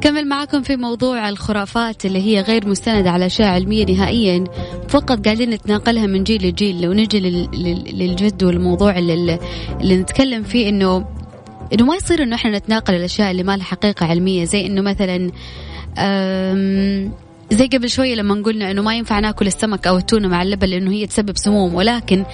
كمل 0.00 0.28
معاكم 0.28 0.62
في 0.62 0.76
موضوع 0.76 1.28
الخرافات 1.28 2.06
اللي 2.06 2.18
هي 2.22 2.40
غير 2.40 2.68
مستندة 2.68 3.10
على 3.10 3.26
أشياء 3.26 3.48
علمية 3.48 3.84
نهائيا. 3.84 4.44
فقط 4.88 5.24
قاعدين 5.24 5.50
نتناقلها 5.50 6.06
من 6.06 6.24
جيل 6.24 6.46
لجيل. 6.48 6.80
لو 6.82 6.92
نجي 6.92 7.20
لل- 7.20 7.48
لل- 7.52 7.98
للجد 7.98 8.44
والموضوع 8.44 8.98
اللي, 8.98 9.38
اللي 9.80 9.96
نتكلم 9.96 10.42
فيه 10.42 10.68
إنه 10.68 11.06
إنه 11.72 11.84
ما 11.86 11.94
يصير 11.94 12.22
إنه 12.22 12.36
إحنا 12.36 12.58
نتناقل 12.58 12.94
الأشياء 12.94 13.30
اللي 13.30 13.42
ما 13.42 13.56
لها 13.56 13.64
حقيقة 13.64 14.06
علمية. 14.06 14.44
زي 14.44 14.66
إنه 14.66 14.80
مثلا 14.80 15.30
زي 17.52 17.66
قبل 17.66 17.90
شوية 17.90 18.14
لما 18.14 18.42
قلنا 18.42 18.70
إنه 18.70 18.82
ما 18.82 18.94
ينفع 18.94 19.18
ناكل 19.18 19.46
السمك 19.46 19.86
أو 19.86 19.96
التونة 19.96 20.28
مع 20.28 20.42
اللبن 20.42 20.68
لأنه 20.68 20.90
هي 20.90 21.06
تسبب 21.06 21.36
سموم 21.36 21.74
ولكن 21.74 22.24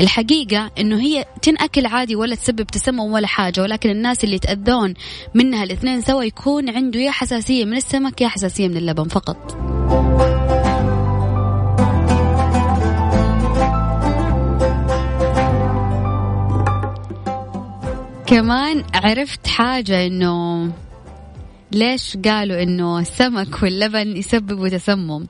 الحقيقة 0.00 0.70
إنه 0.78 1.00
هي 1.00 1.24
تنأكل 1.42 1.86
عادي 1.86 2.16
ولا 2.16 2.34
تسبب 2.34 2.66
تسمم 2.66 3.00
ولا 3.12 3.26
حاجة 3.26 3.62
ولكن 3.62 3.90
الناس 3.90 4.24
اللي 4.24 4.36
يتأذون 4.36 4.94
منها 5.34 5.64
الاثنين 5.64 6.00
سوا 6.00 6.22
يكون 6.22 6.70
عنده 6.70 7.00
يا 7.00 7.10
حساسية 7.10 7.64
من 7.64 7.76
السمك 7.76 8.20
يا 8.20 8.28
حساسية 8.28 8.68
من 8.68 8.76
اللبن 8.76 9.04
فقط. 9.08 9.56
كمان 18.26 18.84
عرفت 18.94 19.46
حاجة 19.46 20.06
إنه 20.06 20.70
ليش 21.72 22.16
قالوا 22.24 22.62
إنه 22.62 22.98
السمك 22.98 23.62
واللبن 23.62 24.16
يسببوا 24.16 24.68
تسمم؟ 24.68 25.26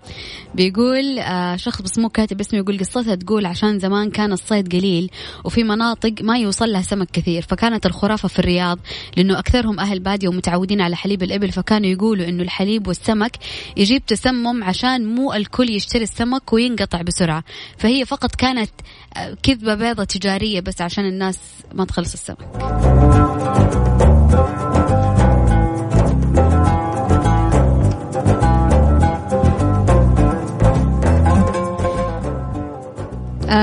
بيقول 0.54 1.18
آه 1.18 1.56
شخص 1.56 1.82
بس 1.82 1.98
مو 1.98 2.08
كاتب 2.08 2.40
اسمه 2.40 2.58
يقول 2.58 2.78
قصتها 2.78 3.14
تقول 3.14 3.46
عشان 3.46 3.78
زمان 3.78 4.10
كان 4.10 4.32
الصيد 4.32 4.72
قليل 4.72 5.10
وفي 5.44 5.64
مناطق 5.64 6.14
ما 6.20 6.38
يوصل 6.38 6.72
لها 6.72 6.82
سمك 6.82 7.08
كثير 7.12 7.42
فكانت 7.42 7.86
الخرافة 7.86 8.28
في 8.28 8.38
الرياض 8.38 8.78
لأنه 9.16 9.38
أكثرهم 9.38 9.80
أهل 9.80 10.00
بادية 10.00 10.28
ومتعودين 10.28 10.80
على 10.80 10.96
حليب 10.96 11.22
الإبل 11.22 11.52
فكانوا 11.52 11.90
يقولوا 11.90 12.28
إنه 12.28 12.42
الحليب 12.42 12.86
والسمك 12.88 13.36
يجيب 13.76 14.06
تسمم 14.06 14.64
عشان 14.64 15.14
مو 15.14 15.32
الكل 15.32 15.70
يشتري 15.70 16.02
السمك 16.02 16.52
وينقطع 16.52 17.02
بسرعة 17.02 17.44
فهي 17.78 18.04
فقط 18.04 18.34
كانت 18.34 18.70
آه، 19.16 19.36
كذبة 19.42 19.74
بيضة 19.74 20.04
تجارية 20.04 20.60
بس 20.60 20.80
عشان 20.80 21.06
الناس 21.06 21.38
ما 21.74 21.84
تخلص 21.84 22.12
السمك. 22.12 22.66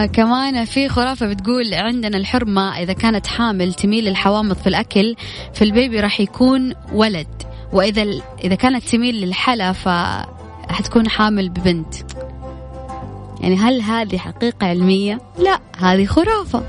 كمان 0.06 0.66
في 0.66 0.90
خرافة 0.90 1.28
بتقول 1.28 1.74
عندنا 1.74 2.18
الحرمة 2.18 2.80
إذا 2.80 2.94
كانت 2.94 3.28
حامل 3.28 3.74
تميل 3.74 4.06
للحوامض 4.06 4.56
في 4.56 4.68
الأكل 4.68 5.16
فالبيبي 5.54 6.00
راح 6.00 6.20
يكون 6.20 6.74
ولد. 6.94 7.28
وإذا 7.74 8.06
إذا 8.44 8.56
كانت 8.56 8.84
تميل 8.84 9.16
للحلا 9.22 9.72
فحتكون 9.72 11.10
حامل 11.10 11.50
ببنت. 11.50 11.96
يعني 13.42 13.56
هل 13.56 13.82
هذه 13.82 14.18
حقيقة 14.18 14.68
علمية؟ 14.68 15.20
لا 15.38 15.60
هذه 15.78 16.06
خرافة. 16.06 16.64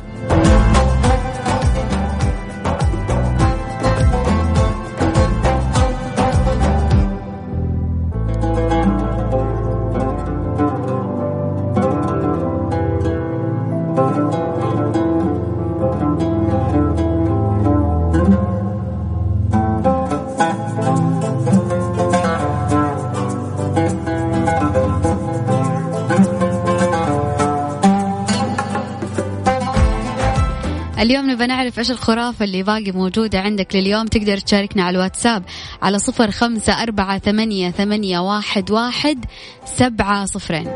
اليوم 31.05 31.31
نبغى 31.31 31.47
نعرف 31.47 31.79
إيش 31.79 31.91
الخرافة 31.91 32.45
اللي 32.45 32.63
باقي 32.63 32.93
موجودة 32.93 33.41
عندك 33.41 33.77
لليوم. 33.77 34.07
تقدر 34.07 34.39
تشاركنا 34.39 34.83
على 34.83 34.97
الواتساب 34.97 35.43
على 35.83 35.99
صفر 35.99 36.31
خمسة 36.31 36.83
أربعة 36.83 37.19
ثمانية, 37.19 37.71
ثمانية 37.71 38.19
واحد, 38.19 38.71
واحد 38.71 39.25
سبعة 39.65 40.27
صفرين. 40.27 40.69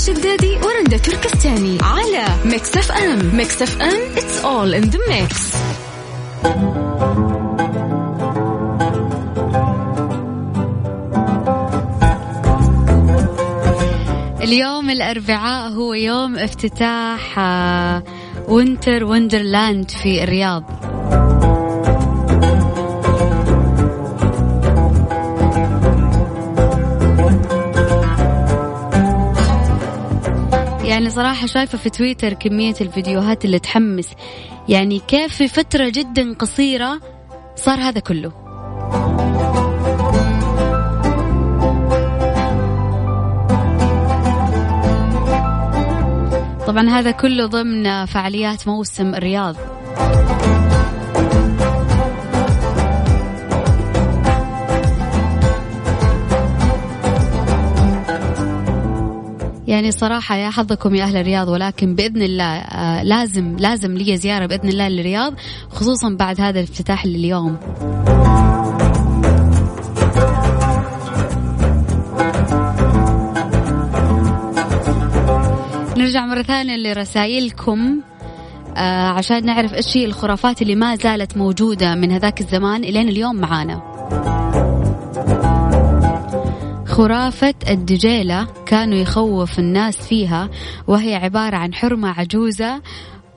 الشدادي 0.00 0.56
ورندا 0.56 0.96
تركستاني 0.96 1.78
على 1.82 2.24
Mix 2.44 2.76
FM 2.76 3.36
Mix 3.36 3.62
FM 3.62 4.00
it's 4.16 4.44
all 4.44 4.74
in 4.74 4.90
the 4.90 4.98
mix. 5.10 5.56
اليوم 14.42 14.90
الأربعاء 14.90 15.72
هو 15.72 15.94
يوم 15.94 16.38
افتتاح 16.38 17.38
Winter 18.48 19.04
Wonderland 19.04 19.90
في 19.90 20.24
الرياض. 20.24 20.89
يعني 31.10 31.22
صراحة 31.22 31.46
شايفة 31.46 31.78
في 31.78 31.90
تويتر 31.90 32.32
كمية 32.32 32.74
الفيديوهات 32.80 33.44
اللي 33.44 33.58
تحمس. 33.58 34.08
يعني 34.68 34.98
كيف 35.08 35.34
في 35.34 35.48
فترة 35.48 35.88
جدا 35.88 36.34
قصيرة 36.34 37.00
صار 37.56 37.78
هذا 37.78 38.00
كله. 38.00 38.32
طبعا 46.66 46.88
هذا 46.88 47.10
كله 47.10 47.46
ضمن 47.46 48.04
فعاليات 48.06 48.68
موسم 48.68 49.14
الرياض. 49.14 49.56
يعني 59.70 59.90
صراحة 59.90 60.36
يا 60.36 60.50
حظكم 60.50 60.94
يا 60.94 61.04
أهل 61.04 61.16
الرياض 61.16 61.48
ولكن 61.48 61.94
بإذن 61.94 62.22
الله 62.22 62.44
آه 62.44 63.02
لازم 63.02 63.56
لازم 63.56 63.94
لي 63.94 64.16
زيارة 64.16 64.46
بإذن 64.46 64.68
الله 64.68 64.88
للرياض 64.88 65.34
خصوصا 65.70 66.16
بعد 66.18 66.40
هذا 66.40 66.60
الافتتاح 66.60 67.06
لليوم 67.06 67.56
نرجع 75.96 76.26
مرة 76.26 76.42
ثانية 76.42 76.76
لرسائلكم 76.76 78.00
آه 78.76 79.08
عشان 79.08 79.46
نعرف 79.46 79.74
إيش 79.74 79.96
هي 79.96 80.04
الخرافات 80.04 80.62
اللي 80.62 80.74
ما 80.74 80.96
زالت 80.96 81.36
موجودة 81.36 81.94
من 81.94 82.12
هذاك 82.12 82.40
الزمان 82.40 82.84
إلين 82.84 83.08
اليوم 83.08 83.36
معانا. 83.36 83.89
خرافة 86.90 87.54
الدجيلة 87.68 88.46
كانوا 88.66 88.98
يخوف 88.98 89.58
الناس 89.58 89.96
فيها 89.96 90.50
وهي 90.86 91.14
عبارة 91.14 91.56
عن 91.56 91.74
حرمة 91.74 92.08
عجوزة 92.08 92.82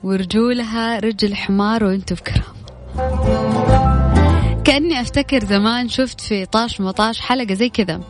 ورجولها 0.02 0.98
رجل 0.98 1.34
حمار 1.34 1.84
وأنتم 1.84 2.16
بكرامة. 2.16 2.54
كأني 4.64 5.00
أفتكر 5.00 5.44
زمان 5.44 5.88
شفت 5.88 6.20
في 6.20 6.46
طاش 6.46 6.80
مطاش 6.80 7.20
حلقة 7.20 7.54
زي 7.54 7.68
كذا 7.68 8.00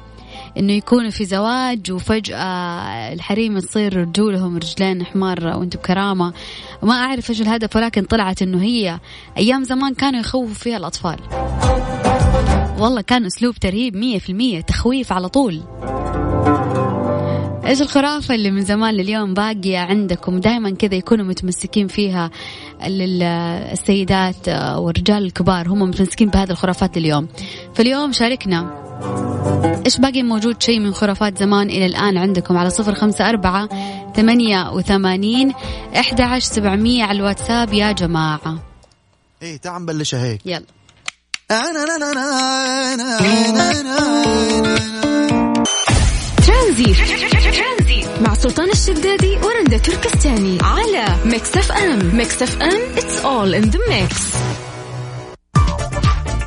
إنه 0.58 0.72
يكونوا 0.72 1.10
في 1.10 1.24
زواج 1.24 1.92
وفجأة 1.92 2.38
الحريم 3.12 3.58
تصير 3.58 3.96
رجولهم 3.96 4.56
رجلين 4.56 5.04
حمار 5.06 5.46
وأنتم 5.46 5.78
بكرامة. 5.78 6.32
ما 6.82 6.92
أعرف 6.92 7.30
إيش 7.30 7.40
الهدف 7.40 7.76
ولكن 7.76 8.04
طلعت 8.04 8.42
إنه 8.42 8.62
هي 8.62 9.00
أيام 9.36 9.64
زمان 9.64 9.94
كانوا 9.94 10.20
يخوفوا 10.20 10.54
فيها 10.54 10.76
الأطفال. 10.76 11.18
والله 12.78 13.00
كان 13.00 13.26
أسلوب 13.26 13.54
ترهيب 13.54 13.96
مية 13.96 14.18
في 14.18 14.30
المية 14.30 14.60
تخويف 14.60 15.12
على 15.12 15.28
طول. 15.28 15.62
إيش 17.66 17.82
الخرافة 17.82 18.34
اللي 18.34 18.50
من 18.50 18.62
زمان 18.62 18.94
لليوم 18.94 19.34
باقية 19.34 19.78
عندكم؟ 19.78 20.40
دائما 20.40 20.70
كذا 20.70 20.94
يكونوا 20.94 21.24
متمسكين 21.24 21.88
فيها 21.88 22.30
السيدات 22.82 24.48
والرجال 24.76 25.24
الكبار 25.24 25.68
هم 25.68 25.82
متمسكين 25.82 26.28
بهذه 26.28 26.50
الخرافات 26.50 26.96
اليوم 26.96 27.28
فاليوم 27.74 28.12
شاركنا. 28.12 28.84
إيش 29.86 29.98
باقي 29.98 30.22
موجود 30.22 30.62
شيء 30.62 30.80
من 30.80 30.94
خرافات 30.94 31.38
زمان 31.38 31.70
إلى 31.70 31.86
الآن 31.86 32.16
عندكم؟ 32.16 32.56
على 32.56 32.70
صفر 32.70 32.94
خمسة 32.94 33.28
أربعة 33.28 33.68
ثمانية 34.16 34.70
وثمانين 34.72 35.52
إحدى 35.96 36.22
عشر 36.22 36.52
سبعمية 36.54 37.04
على 37.04 37.18
الواتساب. 37.18 37.72
يا 37.72 37.92
جماعة. 37.92 38.58
إيه 39.42 39.56
تعال 39.56 39.82
نبلشها 39.82 40.24
هيك. 40.24 40.40
يلا. 40.46 40.64
ترانزي 46.46 46.94
مع 48.20 48.34
سلطان 48.34 48.70
الشدادي 48.70 49.36
ورندا 49.36 49.78
تركستاني 49.78 50.58
على 50.62 51.04
Mix 51.24 51.56
FM. 51.56 52.16
Mix 52.16 52.42
FM 52.42 52.80
it's 52.96 53.24
all 53.24 53.54
in 53.62 53.70
the 53.70 53.78
mix. 53.78 54.14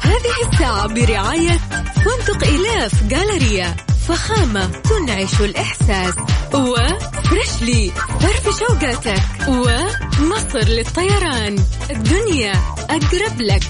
هذه 0.02 0.52
الساعة 0.52 0.88
برعاية 0.88 1.60
فندق 1.96 2.48
إلاف 2.48 3.04
جالريا 3.04 3.76
فخامة 4.08 4.68
تنعش 4.68 5.42
الإحساس. 5.42 6.14
و 6.54 6.71
Freshly 6.71 7.92
فرف 8.20 8.60
شوقاتك 8.60 9.24
ومصر 9.48 10.60
للطيران. 10.70 11.56
الدنيا 11.90 12.54
أقرب 12.90 13.42
لك. 13.42 13.64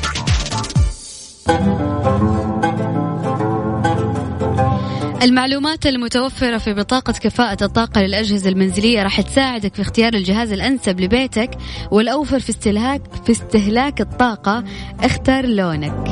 المعلومات 5.23 5.85
المتوفرة 5.85 6.57
في 6.57 6.73
بطاقة 6.73 7.13
كفاءة 7.13 7.63
الطاقة 7.63 8.01
للأجهزة 8.01 8.49
المنزلية 8.49 9.03
راح 9.03 9.21
تساعدك 9.21 9.75
في 9.75 9.81
اختيار 9.81 10.13
الجهاز 10.13 10.51
الأنسب 10.51 10.99
لبيتك 10.99 11.49
والأوفر 11.91 12.39
في 12.39 12.49
استهلاك 12.49 13.01
في 13.25 13.31
استهلاك 13.31 14.01
الطاقة. 14.01 14.63
اختر 15.03 15.45
لونك. 15.45 16.07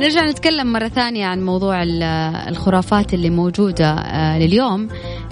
نرجع 0.00 0.24
نتكلم 0.30 0.72
مرة 0.72 0.88
ثانية 0.88 1.26
عن 1.26 1.44
موضوع 1.44 1.82
الخرافات 2.48 3.14
اللي 3.14 3.30
موجودة 3.30 4.04
لليوم. 4.38 4.88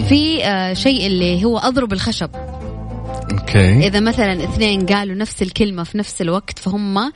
في 0.08 0.38
شيء 0.72 1.06
اللي 1.06 1.44
هو 1.44 1.58
أضرب 1.58 1.92
الخشب. 1.92 2.30
okay. 3.32 3.86
إذا 3.86 4.00
مثلا 4.00 4.44
اثنين 4.44 4.86
قالوا 4.86 5.14
نفس 5.14 5.42
الكلمة 5.42 5.82
في 5.82 5.98
نفس 5.98 6.22
الوقت 6.22 6.58
فهم 6.58 7.12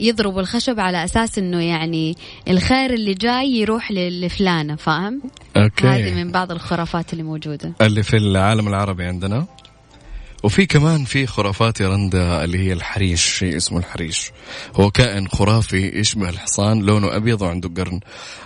يضربوا 0.00 0.40
الخشب 0.40 0.80
على 0.80 1.04
أساس 1.04 1.38
إنه 1.38 1.62
يعني 1.62 2.16
الخير 2.48 2.94
اللي 2.94 3.14
جاي 3.14 3.46
يروح 3.50 3.92
لفلانة 3.92 4.76
فاهم؟ 4.76 5.22
okay. 5.56 5.86
هذه 5.88 6.14
من 6.14 6.32
بعض 6.32 6.52
الخرافات 6.52 7.12
اللي 7.12 7.24
موجودة. 7.24 7.72
اللي 7.80 8.02
في 8.02 8.16
العالم 8.16 8.68
العربي 8.68 9.04
عندنا. 9.04 9.46
وفي 10.44 10.66
كمان 10.66 11.04
في 11.04 11.26
خرافات 11.26 11.80
يا 11.80 11.88
رندا 11.88 12.44
اللي 12.44 12.58
هي 12.58 12.72
الحريش 12.72 13.22
شيء 13.22 13.56
اسمه 13.56 13.78
الحريش. 13.78 14.30
هو 14.74 14.90
كائن 14.90 15.28
خرافي 15.28 15.98
يشبه 16.00 16.28
الحصان 16.28 16.80
لونه 16.82 17.16
أبيض 17.16 17.42
وعنده 17.42 17.68
قرن. 17.82 18.00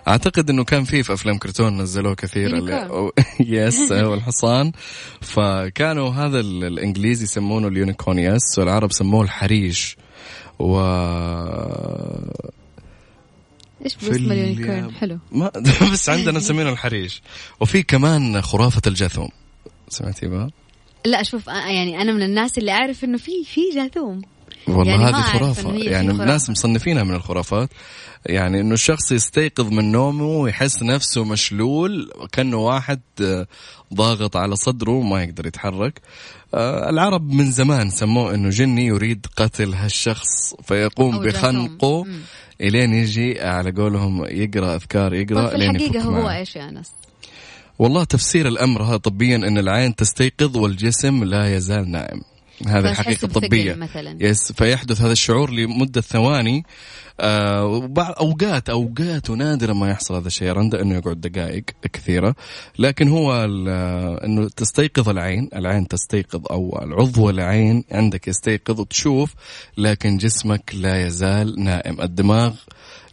أعتقد 0.08 0.50
إنه 0.50 0.64
كان 0.64 0.84
فيه 0.84 1.02
في 1.02 1.12
أفلام 1.12 1.38
كرتون 1.38 1.82
نزلوه 1.82 2.14
كثير 2.14 2.56
اللي... 2.56 3.10
yes 3.40 3.92
هو 3.92 4.14
الحصان. 4.14 4.72
فكانوا 5.20 6.10
هذا 6.10 6.40
ال- 6.40 6.64
الإنجليزي 6.64 7.24
يسمونه 7.24 7.68
ال 7.68 7.75
unicorn 7.75 8.18
yes. 8.18 8.58
والعرب 8.58 8.92
سموه 8.92 9.22
الحريش. 9.24 9.96
و 10.58 10.78
إيش 13.84 13.94
باسم 13.96 14.10
ال- 14.24 14.32
ال 14.32 14.40
unicorn 14.40 14.90
حلو. 14.94 15.18
ما 15.32 15.52
بس 15.92 16.08
عندنا 16.08 16.38
نسميه 16.38 16.70
الحريش. 16.70 17.22
وفي 17.60 17.82
كمان 17.82 18.42
خرافة 18.42 18.82
الجاثوم. 18.86 19.28
سمعتي 19.88 20.26
بها؟ 20.26 20.50
لا 21.06 21.22
شوف 21.22 21.46
يعني 21.46 22.02
أنا 22.02 22.12
من 22.12 22.22
الناس 22.22 22.58
اللي 22.58 22.72
أعرف 22.72 23.04
إنه 23.04 23.18
في 23.18 23.44
في 23.44 23.60
جاثوم. 23.74 24.22
والله 24.68 24.92
يعني 24.92 25.04
هذه 25.04 25.22
خرافة 25.22 25.74
يعني 25.74 26.08
خرافة. 26.08 26.22
الناس 26.22 26.50
مصنفينها 26.50 27.02
من 27.02 27.14
الخرافات 27.14 27.70
يعني 28.26 28.60
إنه 28.60 28.74
الشخص 28.74 29.12
يستيقظ 29.12 29.68
من 29.72 29.92
نومه 29.92 30.24
ويحس 30.24 30.82
نفسه 30.82 31.24
مشلول 31.24 32.12
كأنه 32.32 32.56
واحد 32.56 33.00
آه، 33.22 33.46
ضاغط 33.94 34.36
على 34.36 34.56
صدره 34.56 34.90
وما 34.90 35.22
يقدر 35.22 35.46
يتحرك 35.46 36.00
آه، 36.54 36.90
العرب 36.90 37.32
من 37.32 37.50
زمان 37.50 37.90
سموه 37.90 38.34
إنه 38.34 38.48
جني 38.50 38.86
يريد 38.86 39.26
قتل 39.36 39.74
هالشخص 39.74 40.54
فيقوم. 40.62 41.18
بخنقه. 41.18 42.06
إلين 42.60 42.94
يجي 42.94 43.40
على 43.40 43.70
قولهم 43.70 44.24
يقرأ 44.24 44.74
أذكار 44.74 45.14
يقرأ 45.14 45.54
الحقيقة 45.54 45.96
يفك 45.96 45.96
هو. 45.96 46.30
إيش 46.30 46.56
يا 46.56 46.68
أنس؟ 46.68 46.92
والله 47.78 48.04
تفسير 48.04 48.48
الأمر 48.48 48.82
هذا 48.82 48.96
طبيا 48.96 49.36
إن 49.36 49.58
العين 49.58 49.94
تستيقظ 49.94 50.56
والجسم 50.56 51.24
لا 51.24 51.56
يزال 51.56 51.90
نائم 51.90 52.20
هذه 52.68 52.90
الحقيقة 52.90 53.24
الطبيه 53.24 53.74
مثلاً. 53.74 54.16
يس 54.20 54.52
فيحدث 54.52 55.00
هذا 55.00 55.12
الشعور 55.12 55.50
لمدة 55.50 56.00
ثواني 56.00 56.64
وبعض 57.20 58.14
اوقات 58.20 58.68
أوقات 58.68 59.30
ونادرا 59.30 59.74
ما 59.74 59.90
يحصل 59.90 60.14
هذا 60.14 60.26
الشيء. 60.26 60.52
رندا 60.52 60.82
إنه 60.82 60.94
يقعد 60.94 61.20
دقائق 61.20 61.64
كثيرة. 61.92 62.34
لكن 62.78 63.08
هو 63.08 63.32
آه، 63.68 64.24
إنه 64.24 64.48
تستيقظ 64.48 65.08
العين. 65.08 65.48
العين 65.54 65.88
تستيقظ 65.88 66.40
أو 66.50 66.80
العضو 66.82 67.30
العين 67.30 67.84
عندك 67.92 68.28
يستيقظ 68.28 68.80
وتشوف 68.80 69.34
لكن 69.78 70.16
جسمك 70.16 70.74
لا 70.74 71.06
يزال 71.06 71.64
نائم. 71.64 72.00
الدماغ 72.00 72.54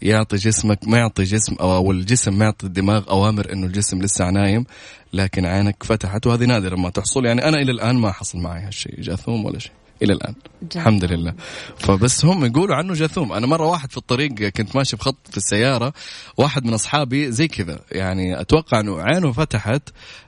يعطي 0.01 0.37
جسمك 0.37 0.87
ما 0.87 0.97
يعطي 0.97 1.23
جسم 1.23 1.55
أو 1.61 1.91
الجسم 1.91 2.37
ما 2.37 2.45
يعطي 2.45 2.65
الدماغ 2.67 3.09
أوامر 3.09 3.53
إنه 3.53 3.67
الجسم 3.67 4.01
لسه 4.01 4.29
نايم 4.29 4.65
لكن 5.13 5.45
عينك 5.45 5.83
فتحت 5.83 6.27
وهذه 6.27 6.45
نادرا 6.45 6.75
ما 6.75 6.89
تحصل. 6.89 7.25
يعني 7.25 7.47
أنا 7.47 7.57
إلى 7.57 7.71
الآن 7.71 7.95
ما 7.95 8.11
حصل 8.11 8.37
معي 8.37 8.63
هالشيء 8.63 9.01
جاثوم 9.01 9.45
ولا 9.45 9.59
شيء. 9.59 9.78
إلى 10.01 10.13
الآن. 10.13 10.33
جاثوم. 10.61 10.81
الحمد 10.81 11.03
لله. 11.03 11.33
فبس 11.77 12.25
هم 12.25 12.45
يقولوا 12.45 12.75
عنه 12.75 12.93
جاثوم. 12.93 13.33
أنا 13.33 13.47
مرة 13.47 13.65
واحد 13.65 13.91
في 13.91 13.97
الطريق 13.97 14.31
كنت 14.33 14.75
ماشي 14.75 14.95
بخط 14.95 15.17
في 15.31 15.37
السيارة 15.37 15.93
واحد 16.37 16.65
من 16.65 16.73
أصحابي 16.73 17.31
زي 17.31 17.47
كذا. 17.47 17.79
يعني 17.91 18.41
أتوقع 18.41 18.79
إنه 18.79 19.01
عينه 19.01 19.31
فتحت 19.31 19.81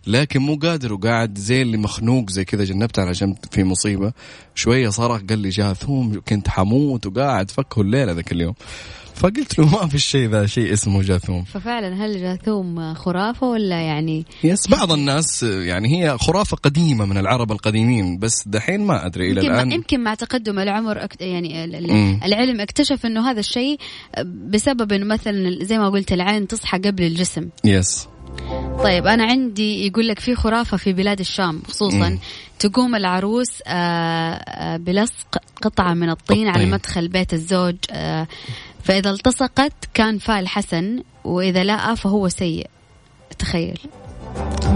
لكن 0.08 0.40
مو 0.40 0.56
قادر 0.56 0.94
وقاعد 0.94 1.38
زي 1.38 1.62
اللي 1.62 1.78
مخنوق 1.78 2.30
زي 2.30 2.46
كذا. 2.46 2.64
جنبت 2.64 3.00
على 3.00 3.12
جنب 3.12 3.38
في 3.52 3.64
مصيبة. 3.64 4.14
شوية 4.56 4.90
صرخ 4.90 5.22
قال 5.30 5.40
لي 5.40 5.50
جاثوم 5.50 6.22
كنت 6.28 6.50
حموت 6.50 7.08
وقاعد 7.08 7.52
فكه 7.52 7.82
الليلة 7.82 8.12
ذاك 8.12 8.32
اليوم. 8.32 8.54
فقلت 9.16 9.60
له 9.60 9.66
ما 9.66 9.88
في 9.88 9.96
الشيء 9.96 10.30
ذا 10.30 10.46
شيء 10.46 10.74
اسمه 10.74 11.02
جاثوم 11.02 11.44
ففعلا 11.44 12.06
هل 12.06 12.22
جاثوم 12.22 12.94
خرافة 12.94 13.48
ولا 13.48 13.82
يعني 13.82 14.26
يس 14.44 14.68
بعض 14.68 14.92
الناس 14.92 15.44
يعني 15.44 16.04
هي 16.04 16.18
خرافة 16.18 16.58
قديمة 16.58 17.06
من 17.06 17.18
العرب 17.18 17.52
القديمين 17.52 18.20
بس 18.20 18.48
دحين 18.48 18.86
ما 18.86 19.06
أدري 19.06 19.32
إلى 19.32 19.42
الآن 19.42 19.68
مع, 19.68 19.74
يمكن 19.76 20.00
مع 20.00 20.14
تقدم 20.14 20.60
العمر 20.60 21.04
أكت... 21.04 21.22
يعني. 21.22 21.64
العلم 22.26 22.62
اكتشف 22.62 23.06
إنه 23.06 23.32
هذا 23.32 23.40
الشيء 23.40 23.80
بسبب 24.26 24.92
إنه 24.94 25.06
مثلا 25.06 25.64
زي 25.64 25.78
ما 25.78 25.90
قلت 25.90 26.14
العين 26.14 26.48
تصحى 26.48 26.78
قبل 26.78 27.04
الجسم 27.04 27.50
يس 27.64 28.08
طيب 28.84 29.08
أنا 29.08 29.24
عندي 29.26 29.88
يقول 29.88 30.08
لك 30.08 30.20
في 30.20 30.36
خرافة 30.36 30.78
في 30.78 30.94
بلاد 30.94 31.20
الشام 31.20 31.62
خصوصا. 31.68 32.18
تقوم 32.60 32.96
العروس 32.96 33.62
آه، 33.68 33.72
آه، 33.72 34.78
بلصق 34.78 35.38
قطعة 35.62 35.94
من 35.94 36.10
الطين 36.10 36.48
على 36.48 36.58
الطين. 36.58 36.72
مدخل 36.72 37.08
بيت 37.08 37.34
الزوج. 37.34 37.76
آه، 37.92 38.28
فإذا 38.84 39.10
التصقت 39.10 39.74
كان 39.94 40.18
فال 40.18 40.48
حسن 40.48 41.04
وإذا 41.24 41.64
لا 41.64 41.96
فهو 41.96 42.30
سيء. 42.30 42.70
تخيل. 43.40 43.80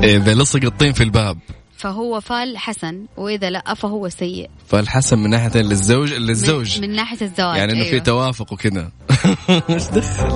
إذا 0.03 0.33
لصق 0.33 0.63
الطين 0.63 0.93
في 0.93 1.03
الباب. 1.03 1.37
فهو 1.85 2.19
فال 2.19 2.57
حسن 2.57 3.05
وإذا 3.17 3.49
لا 3.49 3.73
فهو 3.73 4.09
سيء. 4.09 4.49
فالحسن 4.67 5.19
من 5.19 5.29
ناحية 5.29 5.61
للزوج 5.61 6.13
للزوج 6.13 6.81
من, 6.81 6.89
من 6.89 6.95
ناحية 6.95 7.21
الزواج 7.21 7.57
يعني 7.57 7.71
إنه 7.71 7.81
أيوة. 7.81 7.91
في 7.91 7.99
توافق 7.99 8.53
وكذا. 8.53 8.91
إيش 9.69 9.83
دخل؟ 9.83 10.29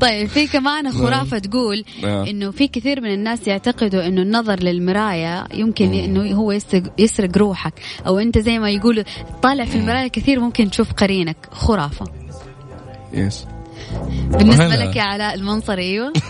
طيب 0.00 0.28
في 0.28 0.46
كمان 0.46 0.92
خرافة 0.92 1.38
تقول 1.38 1.84
آه. 2.04 2.26
إنه 2.26 2.50
في 2.50 2.68
كثير 2.68 3.00
من 3.00 3.14
الناس 3.14 3.48
يعتقدوا 3.48 4.06
إنه 4.06 4.22
النظر 4.22 4.62
للمراية 4.62 5.44
يمكن 5.54 5.92
إنه 5.94 6.34
هو 6.36 6.52
يسرق, 6.52 6.82
يسرق 6.98 7.38
روحك. 7.38 7.74
أو 8.06 8.18
أنت 8.18 8.38
زي 8.38 8.58
ما 8.58 8.70
يقولوا 8.70 9.04
طالع 9.42 9.64
في 9.64 9.78
المراية 9.78 10.08
كثير 10.08 10.40
ممكن 10.40 10.70
تشوف 10.70 10.92
قرينك. 10.92 11.36
خرافة. 11.52 12.06
يس 13.12 13.46
بالنسبة 14.30 14.68
وهلا. 14.68 14.84
لك 14.84 14.96
يا 14.96 15.02
علاء 15.02 15.34
المنصري 15.34 15.82
أيوه. 15.82 16.12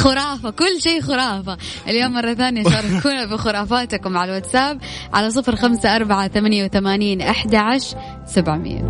خرافة 0.00 0.50
كل 0.50 0.80
شيء 0.80 1.00
خرافة. 1.00 1.56
اليوم 1.88 2.12
مرة 2.12 2.34
ثانية 2.34 2.62
شاركونا 2.62 3.24
بخرافاتكم 3.34 4.16
على 4.16 4.30
الواتساب 4.30 4.80
على 5.12 5.30
صفر 5.30 5.56
خمسة 5.56 5.96
أربعة 5.96 6.28
ثمانية 6.28 6.64
وثمانين 6.64 7.20
أحد 7.20 7.54
عشر 7.54 7.96
سبعمية. 8.26 8.82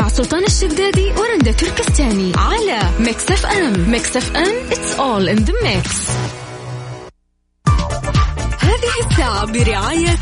مع 0.00 0.08
سلطان 0.08 0.44
الشدادي 0.44 1.12
ورندا 1.18 1.52
تركستاني 1.52 2.32
على 2.36 2.78
Mix 3.00 3.30
FM 3.30 3.90
Mix 3.90 4.16
FM 4.16 4.70
it's 4.70 4.98
all 4.98 5.28
in 5.28 5.44
the 5.44 5.52
mix. 5.52 6.10
هذه 8.60 9.06
الساعة 9.10 9.52
برعاية 9.52 10.18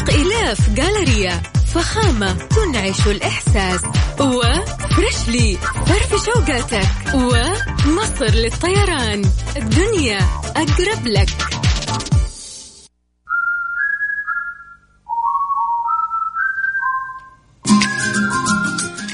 فندق 0.00 0.14
إلاف 0.14 0.70
جالريا 0.70 1.42
فخامة 1.74 2.32
تنعش 2.32 3.06
الإحساس. 3.06 3.80
و 4.20 4.37
Freshly 4.37 5.58
فرفش 5.86 6.24
أوقاتك. 6.24 6.88
ومصر 7.14 8.34
للطيران. 8.34 9.24
الدنيا 9.56 10.18
أقرب 10.56 11.06
لك. 11.06 11.28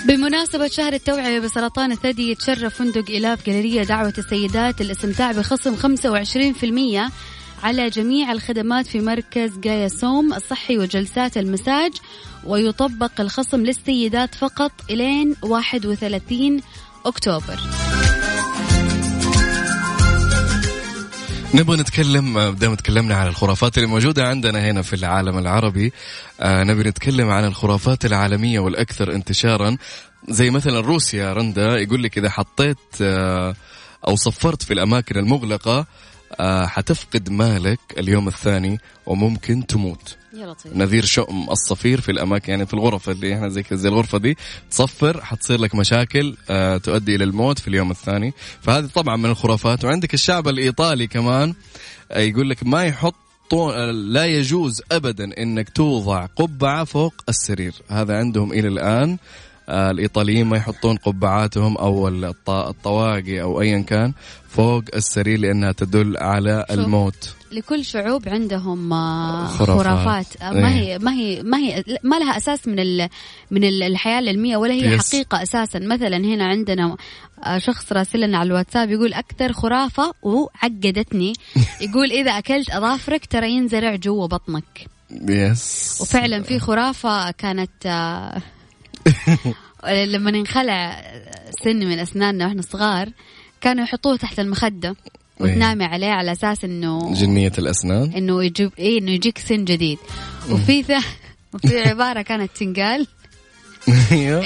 بمناسبة 0.09 0.69
شهر 0.69 0.93
التوعية 0.93 1.41
بسرطان 1.41 1.93
الثدي 1.93 2.31
يتشرف 2.31 2.75
فندق 2.75 3.11
إلاف 3.11 3.47
جاليريا 3.47 3.85
دعوة 3.85 4.15
السيدات. 4.19 4.83
للاستمتاع 4.83 5.33
بخصم 5.33 5.77
25% 5.77 7.11
على 7.63 7.91
جميع 7.91 8.33
الخدمات 8.33 8.87
في 8.87 9.01
مركز 9.01 9.59
جايا 9.59 9.89
سوم 9.89 10.35
الصحي 10.35 10.79
وجلسات 10.79 11.37
المساج 11.37 11.93
ويطبق 12.45 13.21
الخصم 13.21 13.61
للسيدات 13.61 14.35
فقط 14.35 14.73
إلين 14.91 15.37
31 15.43 16.61
أكتوبر. 17.07 17.61
نبغى 21.55 21.77
نتكلم 21.77 22.39
دام 22.39 22.75
تكلمنا 22.75 23.15
عن 23.15 23.27
الخرافات 23.27 23.79
اللي 23.79 23.89
موجودة 23.89 24.29
عندنا 24.29 24.71
هنا 24.71 24.83
في 24.83 24.97
العالم 24.97 25.39
العربي. 25.39 25.93
آه 26.41 26.65
نبي 26.65 26.83
نتكلم 26.83 27.29
عن 27.29 27.45
الخرافات 27.45 28.05
العالمية 28.05 28.59
والأكثر 28.59 29.13
انتشارا. 29.15 29.77
زي 30.29 30.51
مثلا 30.51 30.81
روسيا 30.81 31.33
رندا 31.33 31.79
يقول 31.79 32.03
لك 32.03 32.19
إذا 32.19 32.31
حطيت 32.31 32.79
آه 33.03 33.55
أو 34.09 34.17
صفرت 34.17 34.63
في 34.63 34.73
الأماكن 34.73 35.19
المغلقة 35.19 35.87
حتفقد 36.67 37.31
مالك 37.31 37.79
اليوم 37.99 38.29
الثاني 38.29 38.79
وممكن 39.07 39.67
تموت. 39.67 40.17
يا 40.35 40.47
لطيف. 40.47 40.77
نذير 40.77 41.05
شؤم 41.05 41.51
الصفير 41.51 42.01
في 42.01 42.13
الأماكن 42.13 42.53
يعني 42.53 42.67
في 42.67 42.75
الغرف 42.75 43.11
اللي 43.11 43.35
إحنا 43.35 43.49
زي 43.49 43.65
زي 43.73 43.89
الغرفة 43.89 44.19
دي. 44.19 44.37
تصفر 44.71 45.25
حتصير 45.25 45.61
لك 45.61 45.75
مشاكل 45.75 46.37
آه 46.51 46.77
تؤدي 46.77 47.15
إلى 47.15 47.25
الموت 47.25 47.59
في 47.59 47.69
اليوم 47.69 47.91
الثاني. 47.91 48.33
فهذه 48.61 48.87
طبعا 48.87 49.17
من 49.17 49.31
الخرافات. 49.31 49.85
وعندك 49.85 50.15
الشعب 50.15 50.49
الإيطالي 50.49 51.07
كمان 51.07 51.55
آه 52.13 52.21
يقول 52.21 52.51
لك 52.51 52.67
ما 52.67 52.83
آه، 53.55 53.91
لا 53.91 54.27
يجوز 54.27 54.83
ابدا 54.93 55.43
إنك 55.43 55.69
توضع 55.69 56.27
قبعة 56.27 56.85
فوق 56.85 57.15
السرير. 57.29 57.73
هذا 57.89 58.19
عندهم 58.19 58.53
إلى 58.53 58.69
الآن. 58.69 59.11
آه 59.11 59.19
الإيطاليين 59.69 60.47
ما 60.47 60.57
يحطون 60.57 60.97
قبعاتهم 60.97 61.77
أو 61.77 62.09
الط- 62.09 62.51
الطواقي 62.51 63.43
أو 63.43 63.61
ايا 63.61 63.79
كان 63.79 64.13
فوق 64.49 64.83
السرير 64.95 65.39
لأنها 65.39 65.73
تدل 65.73 66.17
على. 66.17 66.65
الموت 66.71 67.35
لكل 67.53 67.85
شعوب 67.85 68.29
عندهم 68.29 68.93
آه، 68.93 69.47
خرافات. 69.47 69.87
خرافات 69.87 70.27
آه، 70.43 70.51
ما 70.51 70.69
إيه. 70.69 70.75
هي 70.75 70.99
ما 70.99 71.13
هي 71.13 71.43
ما 71.43 71.59
هي 71.59 71.85
ما 72.03 72.17
لها 72.19 72.37
أساس 72.37 72.69
من 72.69 72.79
ال 72.79 73.09
من 73.51 73.65
ال- 73.65 73.83
الحياة 73.83 74.19
العلمية 74.19 74.57
ولا 74.57 74.73
هي 74.75 74.95
يس. 74.95 75.09
حقيقة 75.09 75.43
أساسا 75.43 75.79
مثلا 75.79 76.17
هنا 76.17 76.45
عندنا 76.47 76.97
آه، 77.45 77.59
شخص 77.59 77.93
راسلنا 77.93 78.39
على 78.39 78.47
الواتساب 78.47 78.91
يقول 78.91 79.15
أكثر 79.15 79.53
خرافة 79.53 80.15
وعقدتني 80.23 81.33
يقول 81.81 82.11
إذا 82.13 82.31
أكلت 82.31 82.71
أظافرك 82.71 83.27
ترى 83.27 83.51
ينزرع 83.51 83.95
جوا 83.97 84.27
بطنك 84.27 84.87
يس 85.29 85.99
وفعلا 86.01 86.43
في 86.43 86.59
خرافة 86.59 87.31
كانت 87.31 87.87
آه، 87.87 88.43
لما 90.13 90.31
ننخلع 90.31 91.03
سن 91.65 91.77
من 91.77 91.99
أسناننا 91.99 92.45
وإحنا 92.47 92.63
صغار 92.63 93.09
كانوا 93.61 93.85
يحطوه 93.85 94.17
تحت 94.17 94.41
المخدة 94.41 94.89
إيه. 94.89 94.97
وتنامي 95.41 95.85
عليه 95.85 96.07
على 96.11 96.33
أساس 96.33 96.65
إنه 96.65 97.15
جنية 97.15 97.53
الأسنان 97.59 98.13
إنه 98.13 98.45
يجيب 98.45 98.71
إيه 98.79 99.01
إنه 99.01 99.11
يجيك 99.11 99.39
سن 99.39 99.65
جديد 99.65 99.99
وفي 100.51 100.83
ث... 100.83 100.93
وفي 101.55 101.81
عبارة 101.81 102.23
كانت 102.23 102.51
تنقال. 102.57 103.07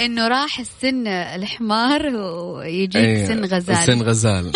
إنه 0.05 0.29
راح 0.29 0.59
السن 0.61 1.07
الحمار 1.07 2.07
ويجيك 2.17 2.97
أيوه. 2.97 3.25
سن 3.29 3.45
غزال 3.45 3.77
سن 3.77 4.03
غزال 4.03 4.53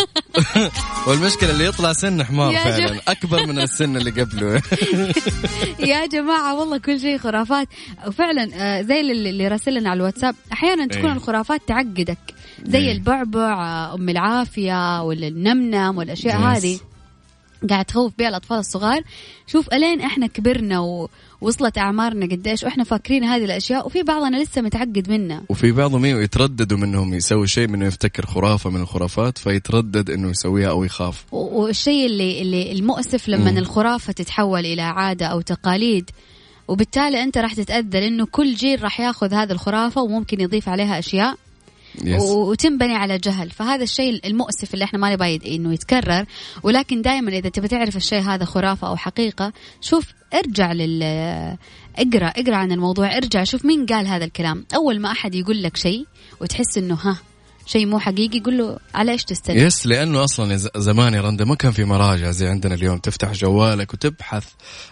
والمشكلة 1.09 1.51
اللي 1.51 1.64
يطلع 1.64 1.92
سن 1.92 2.25
حمار 2.25 2.55
فعلا 2.55 2.79
جماعة. 2.87 3.03
أكبر 3.09 3.47
من 3.47 3.59
السن 3.59 3.97
اللي 3.97 4.11
قبله 4.11 4.62
يا 5.92 6.07
جماعة 6.07 6.55
والله 6.61 6.79
كل 6.79 7.01
شيء 7.01 7.18
خرافات 7.18 7.68
وفعلا 8.07 8.49
آه، 8.55 8.83
زي 8.83 9.01
اللي 9.01 9.49
راسلنا 9.49 9.90
على 9.90 9.97
الواتساب 9.97 10.35
أحيانا 10.53 10.87
تكون 10.87 11.11
إيه. 11.11 11.16
الخرافات 11.16 11.61
تعقدك 11.68 12.18
زي 12.64 12.79
إيه. 12.79 12.92
البعبع 12.92 13.53
آه، 13.53 13.94
أم 13.94 14.09
العافية 14.09 15.03
ولا 15.03 15.29
النمنم 15.29 15.99
والأشياء 15.99 16.35
Yes. 16.38 16.44
هذه 16.47 16.79
قاعد 17.70 17.85
تخوف 17.85 18.12
بها 18.18 18.29
الأطفال 18.29 18.59
الصغار 18.59 19.03
شوف 19.47 19.75
ألين 19.75 20.01
إحنا 20.01 20.27
كبرنا 20.27 21.09
ووصلت 21.40 21.79
أعمارنا 21.79 22.27
قديش 22.27 22.62
وإحنا 22.64 22.85
فاكرين 22.85 23.25
هذه 23.25 23.44
الأشياء 23.44 23.87
وفي 23.87 24.03
بعضنا 24.03 24.42
لسه 24.42 24.62
متعقد 24.62 25.11
منها. 25.11 25.42
وفي 25.49 25.73
بعضهم 25.73 26.05
يترددوا 26.05 26.79
منهم 26.79 27.14
يسوي 27.14 27.47
شيء 27.47 27.68
منه 27.68 27.87
يفتكر 27.87 28.27
خرافة 28.27 28.70
من 28.70 28.81
الخرافات 28.81 29.38
فيتردد 29.38 30.11
إنه 30.11 30.31
يسويها 30.31 30.70
أو 30.70 30.85
يخاف. 30.85 31.25
والشيء 31.33 32.07
اللي 32.07 32.42
اللي 32.42 32.73
المؤسف 32.73 33.29
لما. 33.29 33.51
الخرافة 33.59 34.12
تتحول 34.12 34.66
إلى 34.66 34.83
عادة 34.83 35.27
أو 35.27 35.40
تقاليد 35.40 36.11
وبالتالي 36.68 37.23
أنت 37.23 37.38
راح 37.38 37.55
تتأذى 37.55 38.01
لأنه 38.01 38.27
كل 38.27 38.55
جيل 38.55 38.83
راح 38.83 39.01
ياخذ 39.01 39.35
هذه 39.35 39.53
الخرافة 39.53 40.03
وممكن 40.03 40.40
يضيف 40.40 40.68
عليها 40.68 40.99
أشياء. 40.99 41.37
و- 42.20 42.50
وتنبني 42.50 42.94
على 42.94 43.18
جهل. 43.18 43.50
فهذا 43.50 43.83
الشيء 43.83 44.26
المؤسف 44.26 44.74
اللي 44.74 44.85
إحنا 44.85 44.98
ما 44.98 45.12
نبغى 45.12 45.40
إنه 45.57 45.72
يتكرر. 45.72 46.24
ولكن 46.62 47.02
دائما 47.02 47.30
إذا 47.33 47.48
تبي 47.48 47.68
تعرف 47.68 47.96
الشيء 47.96 48.20
هذا 48.20 48.44
خرافة 48.44 48.88
أو 48.88 48.96
حقيقة 48.96 49.52
شوف 49.80 50.04
ارجع 50.35 50.72
لل 50.72 51.02
اقرا 51.98 52.28
اقرأ 52.28 52.57
عن 52.57 52.72
الموضوع. 52.72 53.16
ارجع 53.16 53.44
شوف 53.44 53.64
مين 53.64 53.87
قال 53.87 54.07
هذا 54.07 54.24
الكلام. 54.24 54.66
أول 54.74 55.00
ما 55.00 55.11
أحد 55.11 55.35
يقول 55.35 55.62
لك 55.62 55.76
شيء 55.76 56.07
وتحس 56.40 56.78
إنه 56.78 56.94
ها 56.94 57.18
شيء 57.66 57.87
مو 57.87 57.98
حقيقي 57.98 58.40
قول 58.40 58.59
له 58.59 58.79
على 58.94 59.12
إيش 59.12 59.24
تستدل 59.24 59.57
يس 59.59 59.87
لأنه 59.87 60.24
أصلا 60.24 60.57
زمان 60.77 61.14
يا 61.14 61.20
رندا 61.20 61.44
ما 61.44 61.55
كان 61.55 61.72
في 61.72 61.85
مراجع 61.85 62.31
زي 62.31 62.46
عندنا 62.48 62.74
اليوم 62.74 62.98
تفتح 62.98 63.33
جوالك 63.33 63.94
وتبحث 63.94 64.44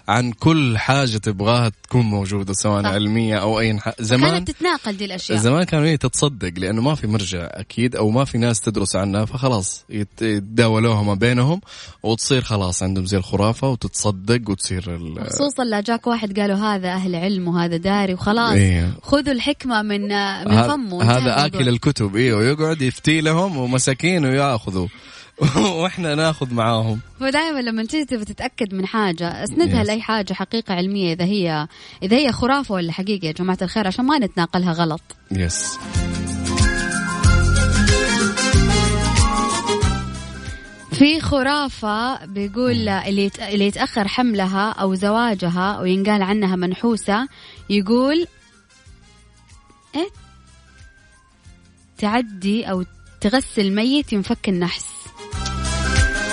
عن 0.09 0.33
كل 0.33 0.79
حاجة 0.79 1.17
تبغاها 1.17 1.73
تكون 1.83 2.01
موجودة 2.03 2.53
سواء 2.53 2.83
صح. 2.83 2.89
علمية 2.89 3.37
أو 3.37 3.61
أي 3.61 3.79
ح... 3.79 3.91
زمان 4.01 4.31
كانت 4.31 4.51
تتناقل 4.51 4.97
دي 4.97 5.05
الأشياء 5.05 5.39
زمان 5.39 5.65
كانوا 5.65 5.87
هي 5.87 5.97
تتصدق 5.97 6.53
لأنه 6.59 6.83
ما 6.83 6.95
في 6.95 7.07
مرجع 7.07 7.49
أكيد 7.51 7.97
أو 7.97 8.11
ما 8.11 8.25
في 8.25 8.39
ناس 8.39 8.61
تدرس 8.61 8.97
عنها 8.97 9.25
فخلاص 9.25 9.85
يت- 9.91 10.23
يتداولوها 10.23 11.03
ما 11.03 11.15
بينهم 11.15 11.61
وتصير 12.03 12.43
خلاص 12.43 12.83
عندهم 12.83 13.07
زي 13.07 13.17
الخرافة 13.17 13.69
وتتصدق 13.69 14.51
وتصير 14.51 14.95
ال... 14.97 15.27
خصوصا 15.31 15.65
لا 15.65 15.81
جاك 15.81 16.07
واحد 16.07 16.41
قالوا 16.41 16.57
هذا 16.57 16.89
أهل 16.89 17.15
علم 17.17 17.49
وهذا 17.49 17.77
داري 17.77 18.15
وخلاص 18.15 18.53
إيه. 18.53 18.93
خذوا 19.03 19.33
الحكمة 19.33 19.83
من 19.83 20.01
من 20.49 20.63
فمه 20.63 21.03
هذا. 21.03 21.47
آكل 21.47 21.69
الكتب 21.69 22.17
أيوه 22.17 22.43
يقعد 22.63 22.83
يفتي 22.83 23.21
لهم 23.21 23.57
ومساكين 23.57 24.25
وياخذوا. 24.25 24.89
وإحنا 25.83 26.15
ناخذ 26.15 26.55
معاهم. 26.55 27.01
فدائما 27.21 27.59
لما 27.61 27.85
تيجي 27.85 28.05
تبي 28.05 28.25
تتأكد 28.25 28.75
من 28.75 28.87
حاجة 28.87 29.45
اسندها 29.45 29.83
Yes. 29.85 29.87
لأي 29.87 30.03
حاجة 30.03 30.33
حقيقة 30.33 30.75
علمية 30.75 31.13
إذا 31.13 31.25
هي 31.25 31.69
إذا 32.03 32.17
هي 32.17 32.33
خرافة 32.33 32.75
ولا 32.75 32.93
حقيقة 32.93 33.27
يا 33.27 33.33
جماعة 33.33 33.59
الخير 33.63 33.87
عشان 33.87 34.05
ما 34.05 34.19
نتناقلها 34.19 34.73
غلط. 34.73 35.01
يس 35.31 35.79
في 40.93 41.21
خرافة 41.21 42.25
بيقول 42.25 42.89
اللي 42.89 43.25
يت- 43.25 43.41
اللي 43.41 43.67
يتأخر 43.67 44.09
حملها 44.09 44.71
أو 44.71 44.95
زواجها 44.95 45.79
وينقال 45.81 46.23
عنها 46.23 46.57
منحوسة 46.57 47.29
يقول 47.71 48.27
إيه؟ 49.95 50.09
تعدي 52.03 52.65
أو 52.65 52.85
تغسل 53.21 53.75
ميت 53.75 54.13
ينفك 54.13 54.49
النحس. 54.49 54.87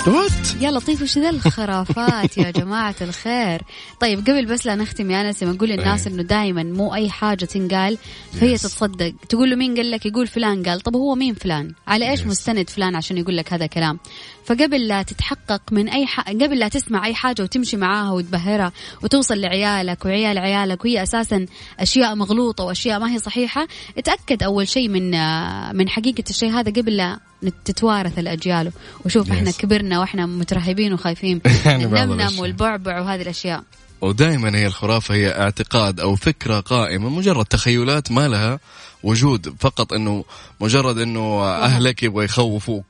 وات 0.08 0.62
يا 0.62 0.72
لطيف 0.72 1.02
وش 1.02 1.18
ذا 1.18 1.30
الخرافات 1.30 2.38
يا 2.38 2.52
جماعة 2.52 2.96
الخير؟ 3.02 3.62
طيب 4.00 4.20
قبل 4.20 4.46
بس 4.46 4.66
لا 4.66 4.76
نختم 4.76 5.12
يا 5.12 5.24
ناس 5.24 5.44
نقول 5.44 5.70
للناس 5.70 6.08
إيه. 6.08 6.14
إنه 6.14 6.24
دائما 6.24 6.64
مو 6.64 6.94
أي 6.96 7.10
حاجة 7.10 7.46
تنقال 7.46 7.98
فهي 8.34 8.58
Yes. 8.58 8.62
تتصدق. 8.62 9.14
تقول 9.30 9.50
له 9.50 9.56
مين؟ 9.56 9.76
قال 9.76 9.92
لك 9.92 10.06
يقول 10.06 10.28
فلان 10.28 10.64
قال 10.64 10.82
طب 10.82 10.96
هو 10.96 11.16
مين 11.16 11.34
فلان؟ 11.34 11.74
على 11.88 12.10
إيش 12.10 12.22
Yes. 12.22 12.26
مستند 12.28 12.70
فلان 12.70 12.96
عشان 12.96 13.18
يقول 13.18 13.38
لك 13.38 13.54
هذا 13.54 13.66
كلام؟ 13.66 14.00
فقبل 14.50 14.88
لا 14.88 15.04
تتحقق 15.04 15.62
من 15.72 15.90
أي 15.90 16.06
ح... 16.06 16.20
قبل 16.30 16.60
لا 16.60 16.68
تسمع 16.68 17.06
أي 17.06 17.14
حاجة 17.14 17.42
وتمشي 17.42 17.78
معاها 17.78 18.12
وتبهرها 18.12 18.72
وتوصل 19.04 19.42
لعيالك 19.42 20.06
وعيال 20.06 20.38
عيالك 20.38 20.86
وهي 20.86 21.04
أساسا 21.04 21.46
أشياء 21.80 22.16
مغلوطة 22.16 22.64
وأشياء 22.64 23.00
ما 23.00 23.12
هي 23.12 23.20
صحيحة 23.20 23.68
اتأكد 23.98 24.44
أول 24.44 24.68
شيء 24.68 24.90
من 24.90 25.12
من 25.78 25.90
حقيقة 25.90 26.24
الشيء 26.30 26.52
هذا 26.52 26.72
قبل 26.72 26.98
لا 26.98 27.20
تتوارث 27.66 28.20
الأجيال 28.20 28.72
وشوف 29.06 29.30
Yes. 29.30 29.32
إحنا 29.32 29.52
كبرنا 29.52 30.00
وإحنا 30.00 30.26
مترهبين 30.26 30.94
وخايفين 30.94 31.42
يعني 31.66 31.86
النمنم 31.86 32.14
الأشياء. 32.14 32.42
والبعبع 32.42 33.02
وهذه 33.02 33.22
الأشياء 33.22 33.64
ودائما 34.02 34.58
هي 34.58 34.68
الخرافة 34.68 35.16
هي 35.16 35.42
اعتقاد 35.42 36.00
أو 36.00 36.16
فكرة 36.16 36.60
قائمة 36.60 37.10
مجرد 37.10 37.46
تخيلات 37.46 38.12
ما 38.12 38.28
لها 38.28 38.60
وجود 39.04 39.56
فقط 39.60 39.94
أنه 39.94 40.24
مجرد 40.62 40.98
أنه 40.98 41.44
أهلك 41.44 42.04
يبغى 42.04 42.26
يخوفوك 42.26 42.86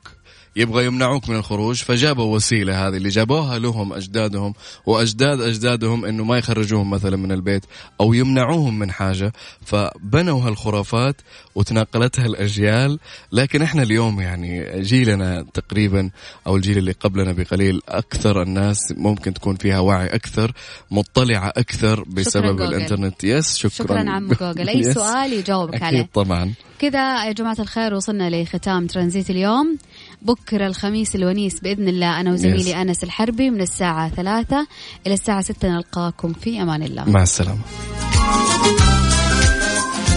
يبغى 0.56 0.86
يمنعوك 0.86 1.30
من 1.30 1.36
الخروج 1.36 1.76
فجابوا 1.76 2.36
وسيلة 2.36 2.88
هذه 2.88 2.98
اللي 2.98 3.10
جابوها 3.10 3.60
لهم 3.60 3.94
أجدادهم 3.94 4.54
وأجداد 4.86 5.42
أجدادهم 5.42 6.06
أنه 6.06 6.24
ما 6.24 6.38
يخرجوهم 6.38 6.90
مثلا 6.90 7.18
من 7.18 7.32
البيت 7.32 7.66
أو 8.02 8.14
يمنعوهم 8.14 8.80
من 8.80 8.92
حاجة 8.92 9.34
فبنوا 9.66 10.42
هالخرافات 10.42 11.16
وتناقلتها 11.56 12.26
الأجيال. 12.26 13.00
لكن 13.32 13.62
إحنا 13.62 13.84
اليوم 13.84 14.22
يعني 14.22 14.82
جيلنا 14.82 15.46
تقريبا 15.54 16.10
أو 16.48 16.56
الجيل 16.56 16.78
اللي 16.78 16.92
قبلنا 16.92 17.32
بقليل 17.32 17.82
أكثر 17.90 18.42
الناس 18.42 18.94
ممكن 18.98 19.34
تكون 19.34 19.56
فيها 19.56 19.80
وعي 19.80 20.08
أكثر 20.08 20.52
مطلعة 20.92 21.54
أكثر 21.58 22.04
بسبب 22.04 22.58
جوجل. 22.58 22.74
الإنترنت. 22.74 23.24
yes 23.24 23.58
شكرا. 23.58 23.70
شكرا 23.70 24.10
عم 24.10 24.28
جوجل. 24.42 24.70
أي. 24.70 24.94
سؤال 24.94 25.34
يجاوبك 25.34 25.84
عليه. 25.84 26.10
طبعا. 26.14 26.54
كذا 26.80 27.26
يا 27.26 27.32
جماعة 27.32 27.58
الخير 27.60 27.94
وصلنا 27.94 28.30
لختام 28.30 28.88
ترانزيت 28.88 29.30
اليوم. 29.30 29.78
بكرة 30.22 30.68
الخميس 30.68 31.16
الونيس 31.16 31.60
بإذن 31.60 31.88
الله. 31.88 32.20
أنا 32.22 32.32
وزميلي 32.34 32.74
Yes. 32.74 32.76
أنس 32.76 33.04
الحربي 33.04 33.50
من 33.50 33.62
الساعة 33.62 34.10
ثلاثة 34.10 34.68
إلى 35.08 35.14
الساعة 35.14 35.42
ستة 35.42 35.70
نلقاكم 35.70 36.34
في 36.34 36.62
أمان 36.62 36.84
الله. 36.84 37.10
مع 37.10 37.24
السلامة. 37.24 37.60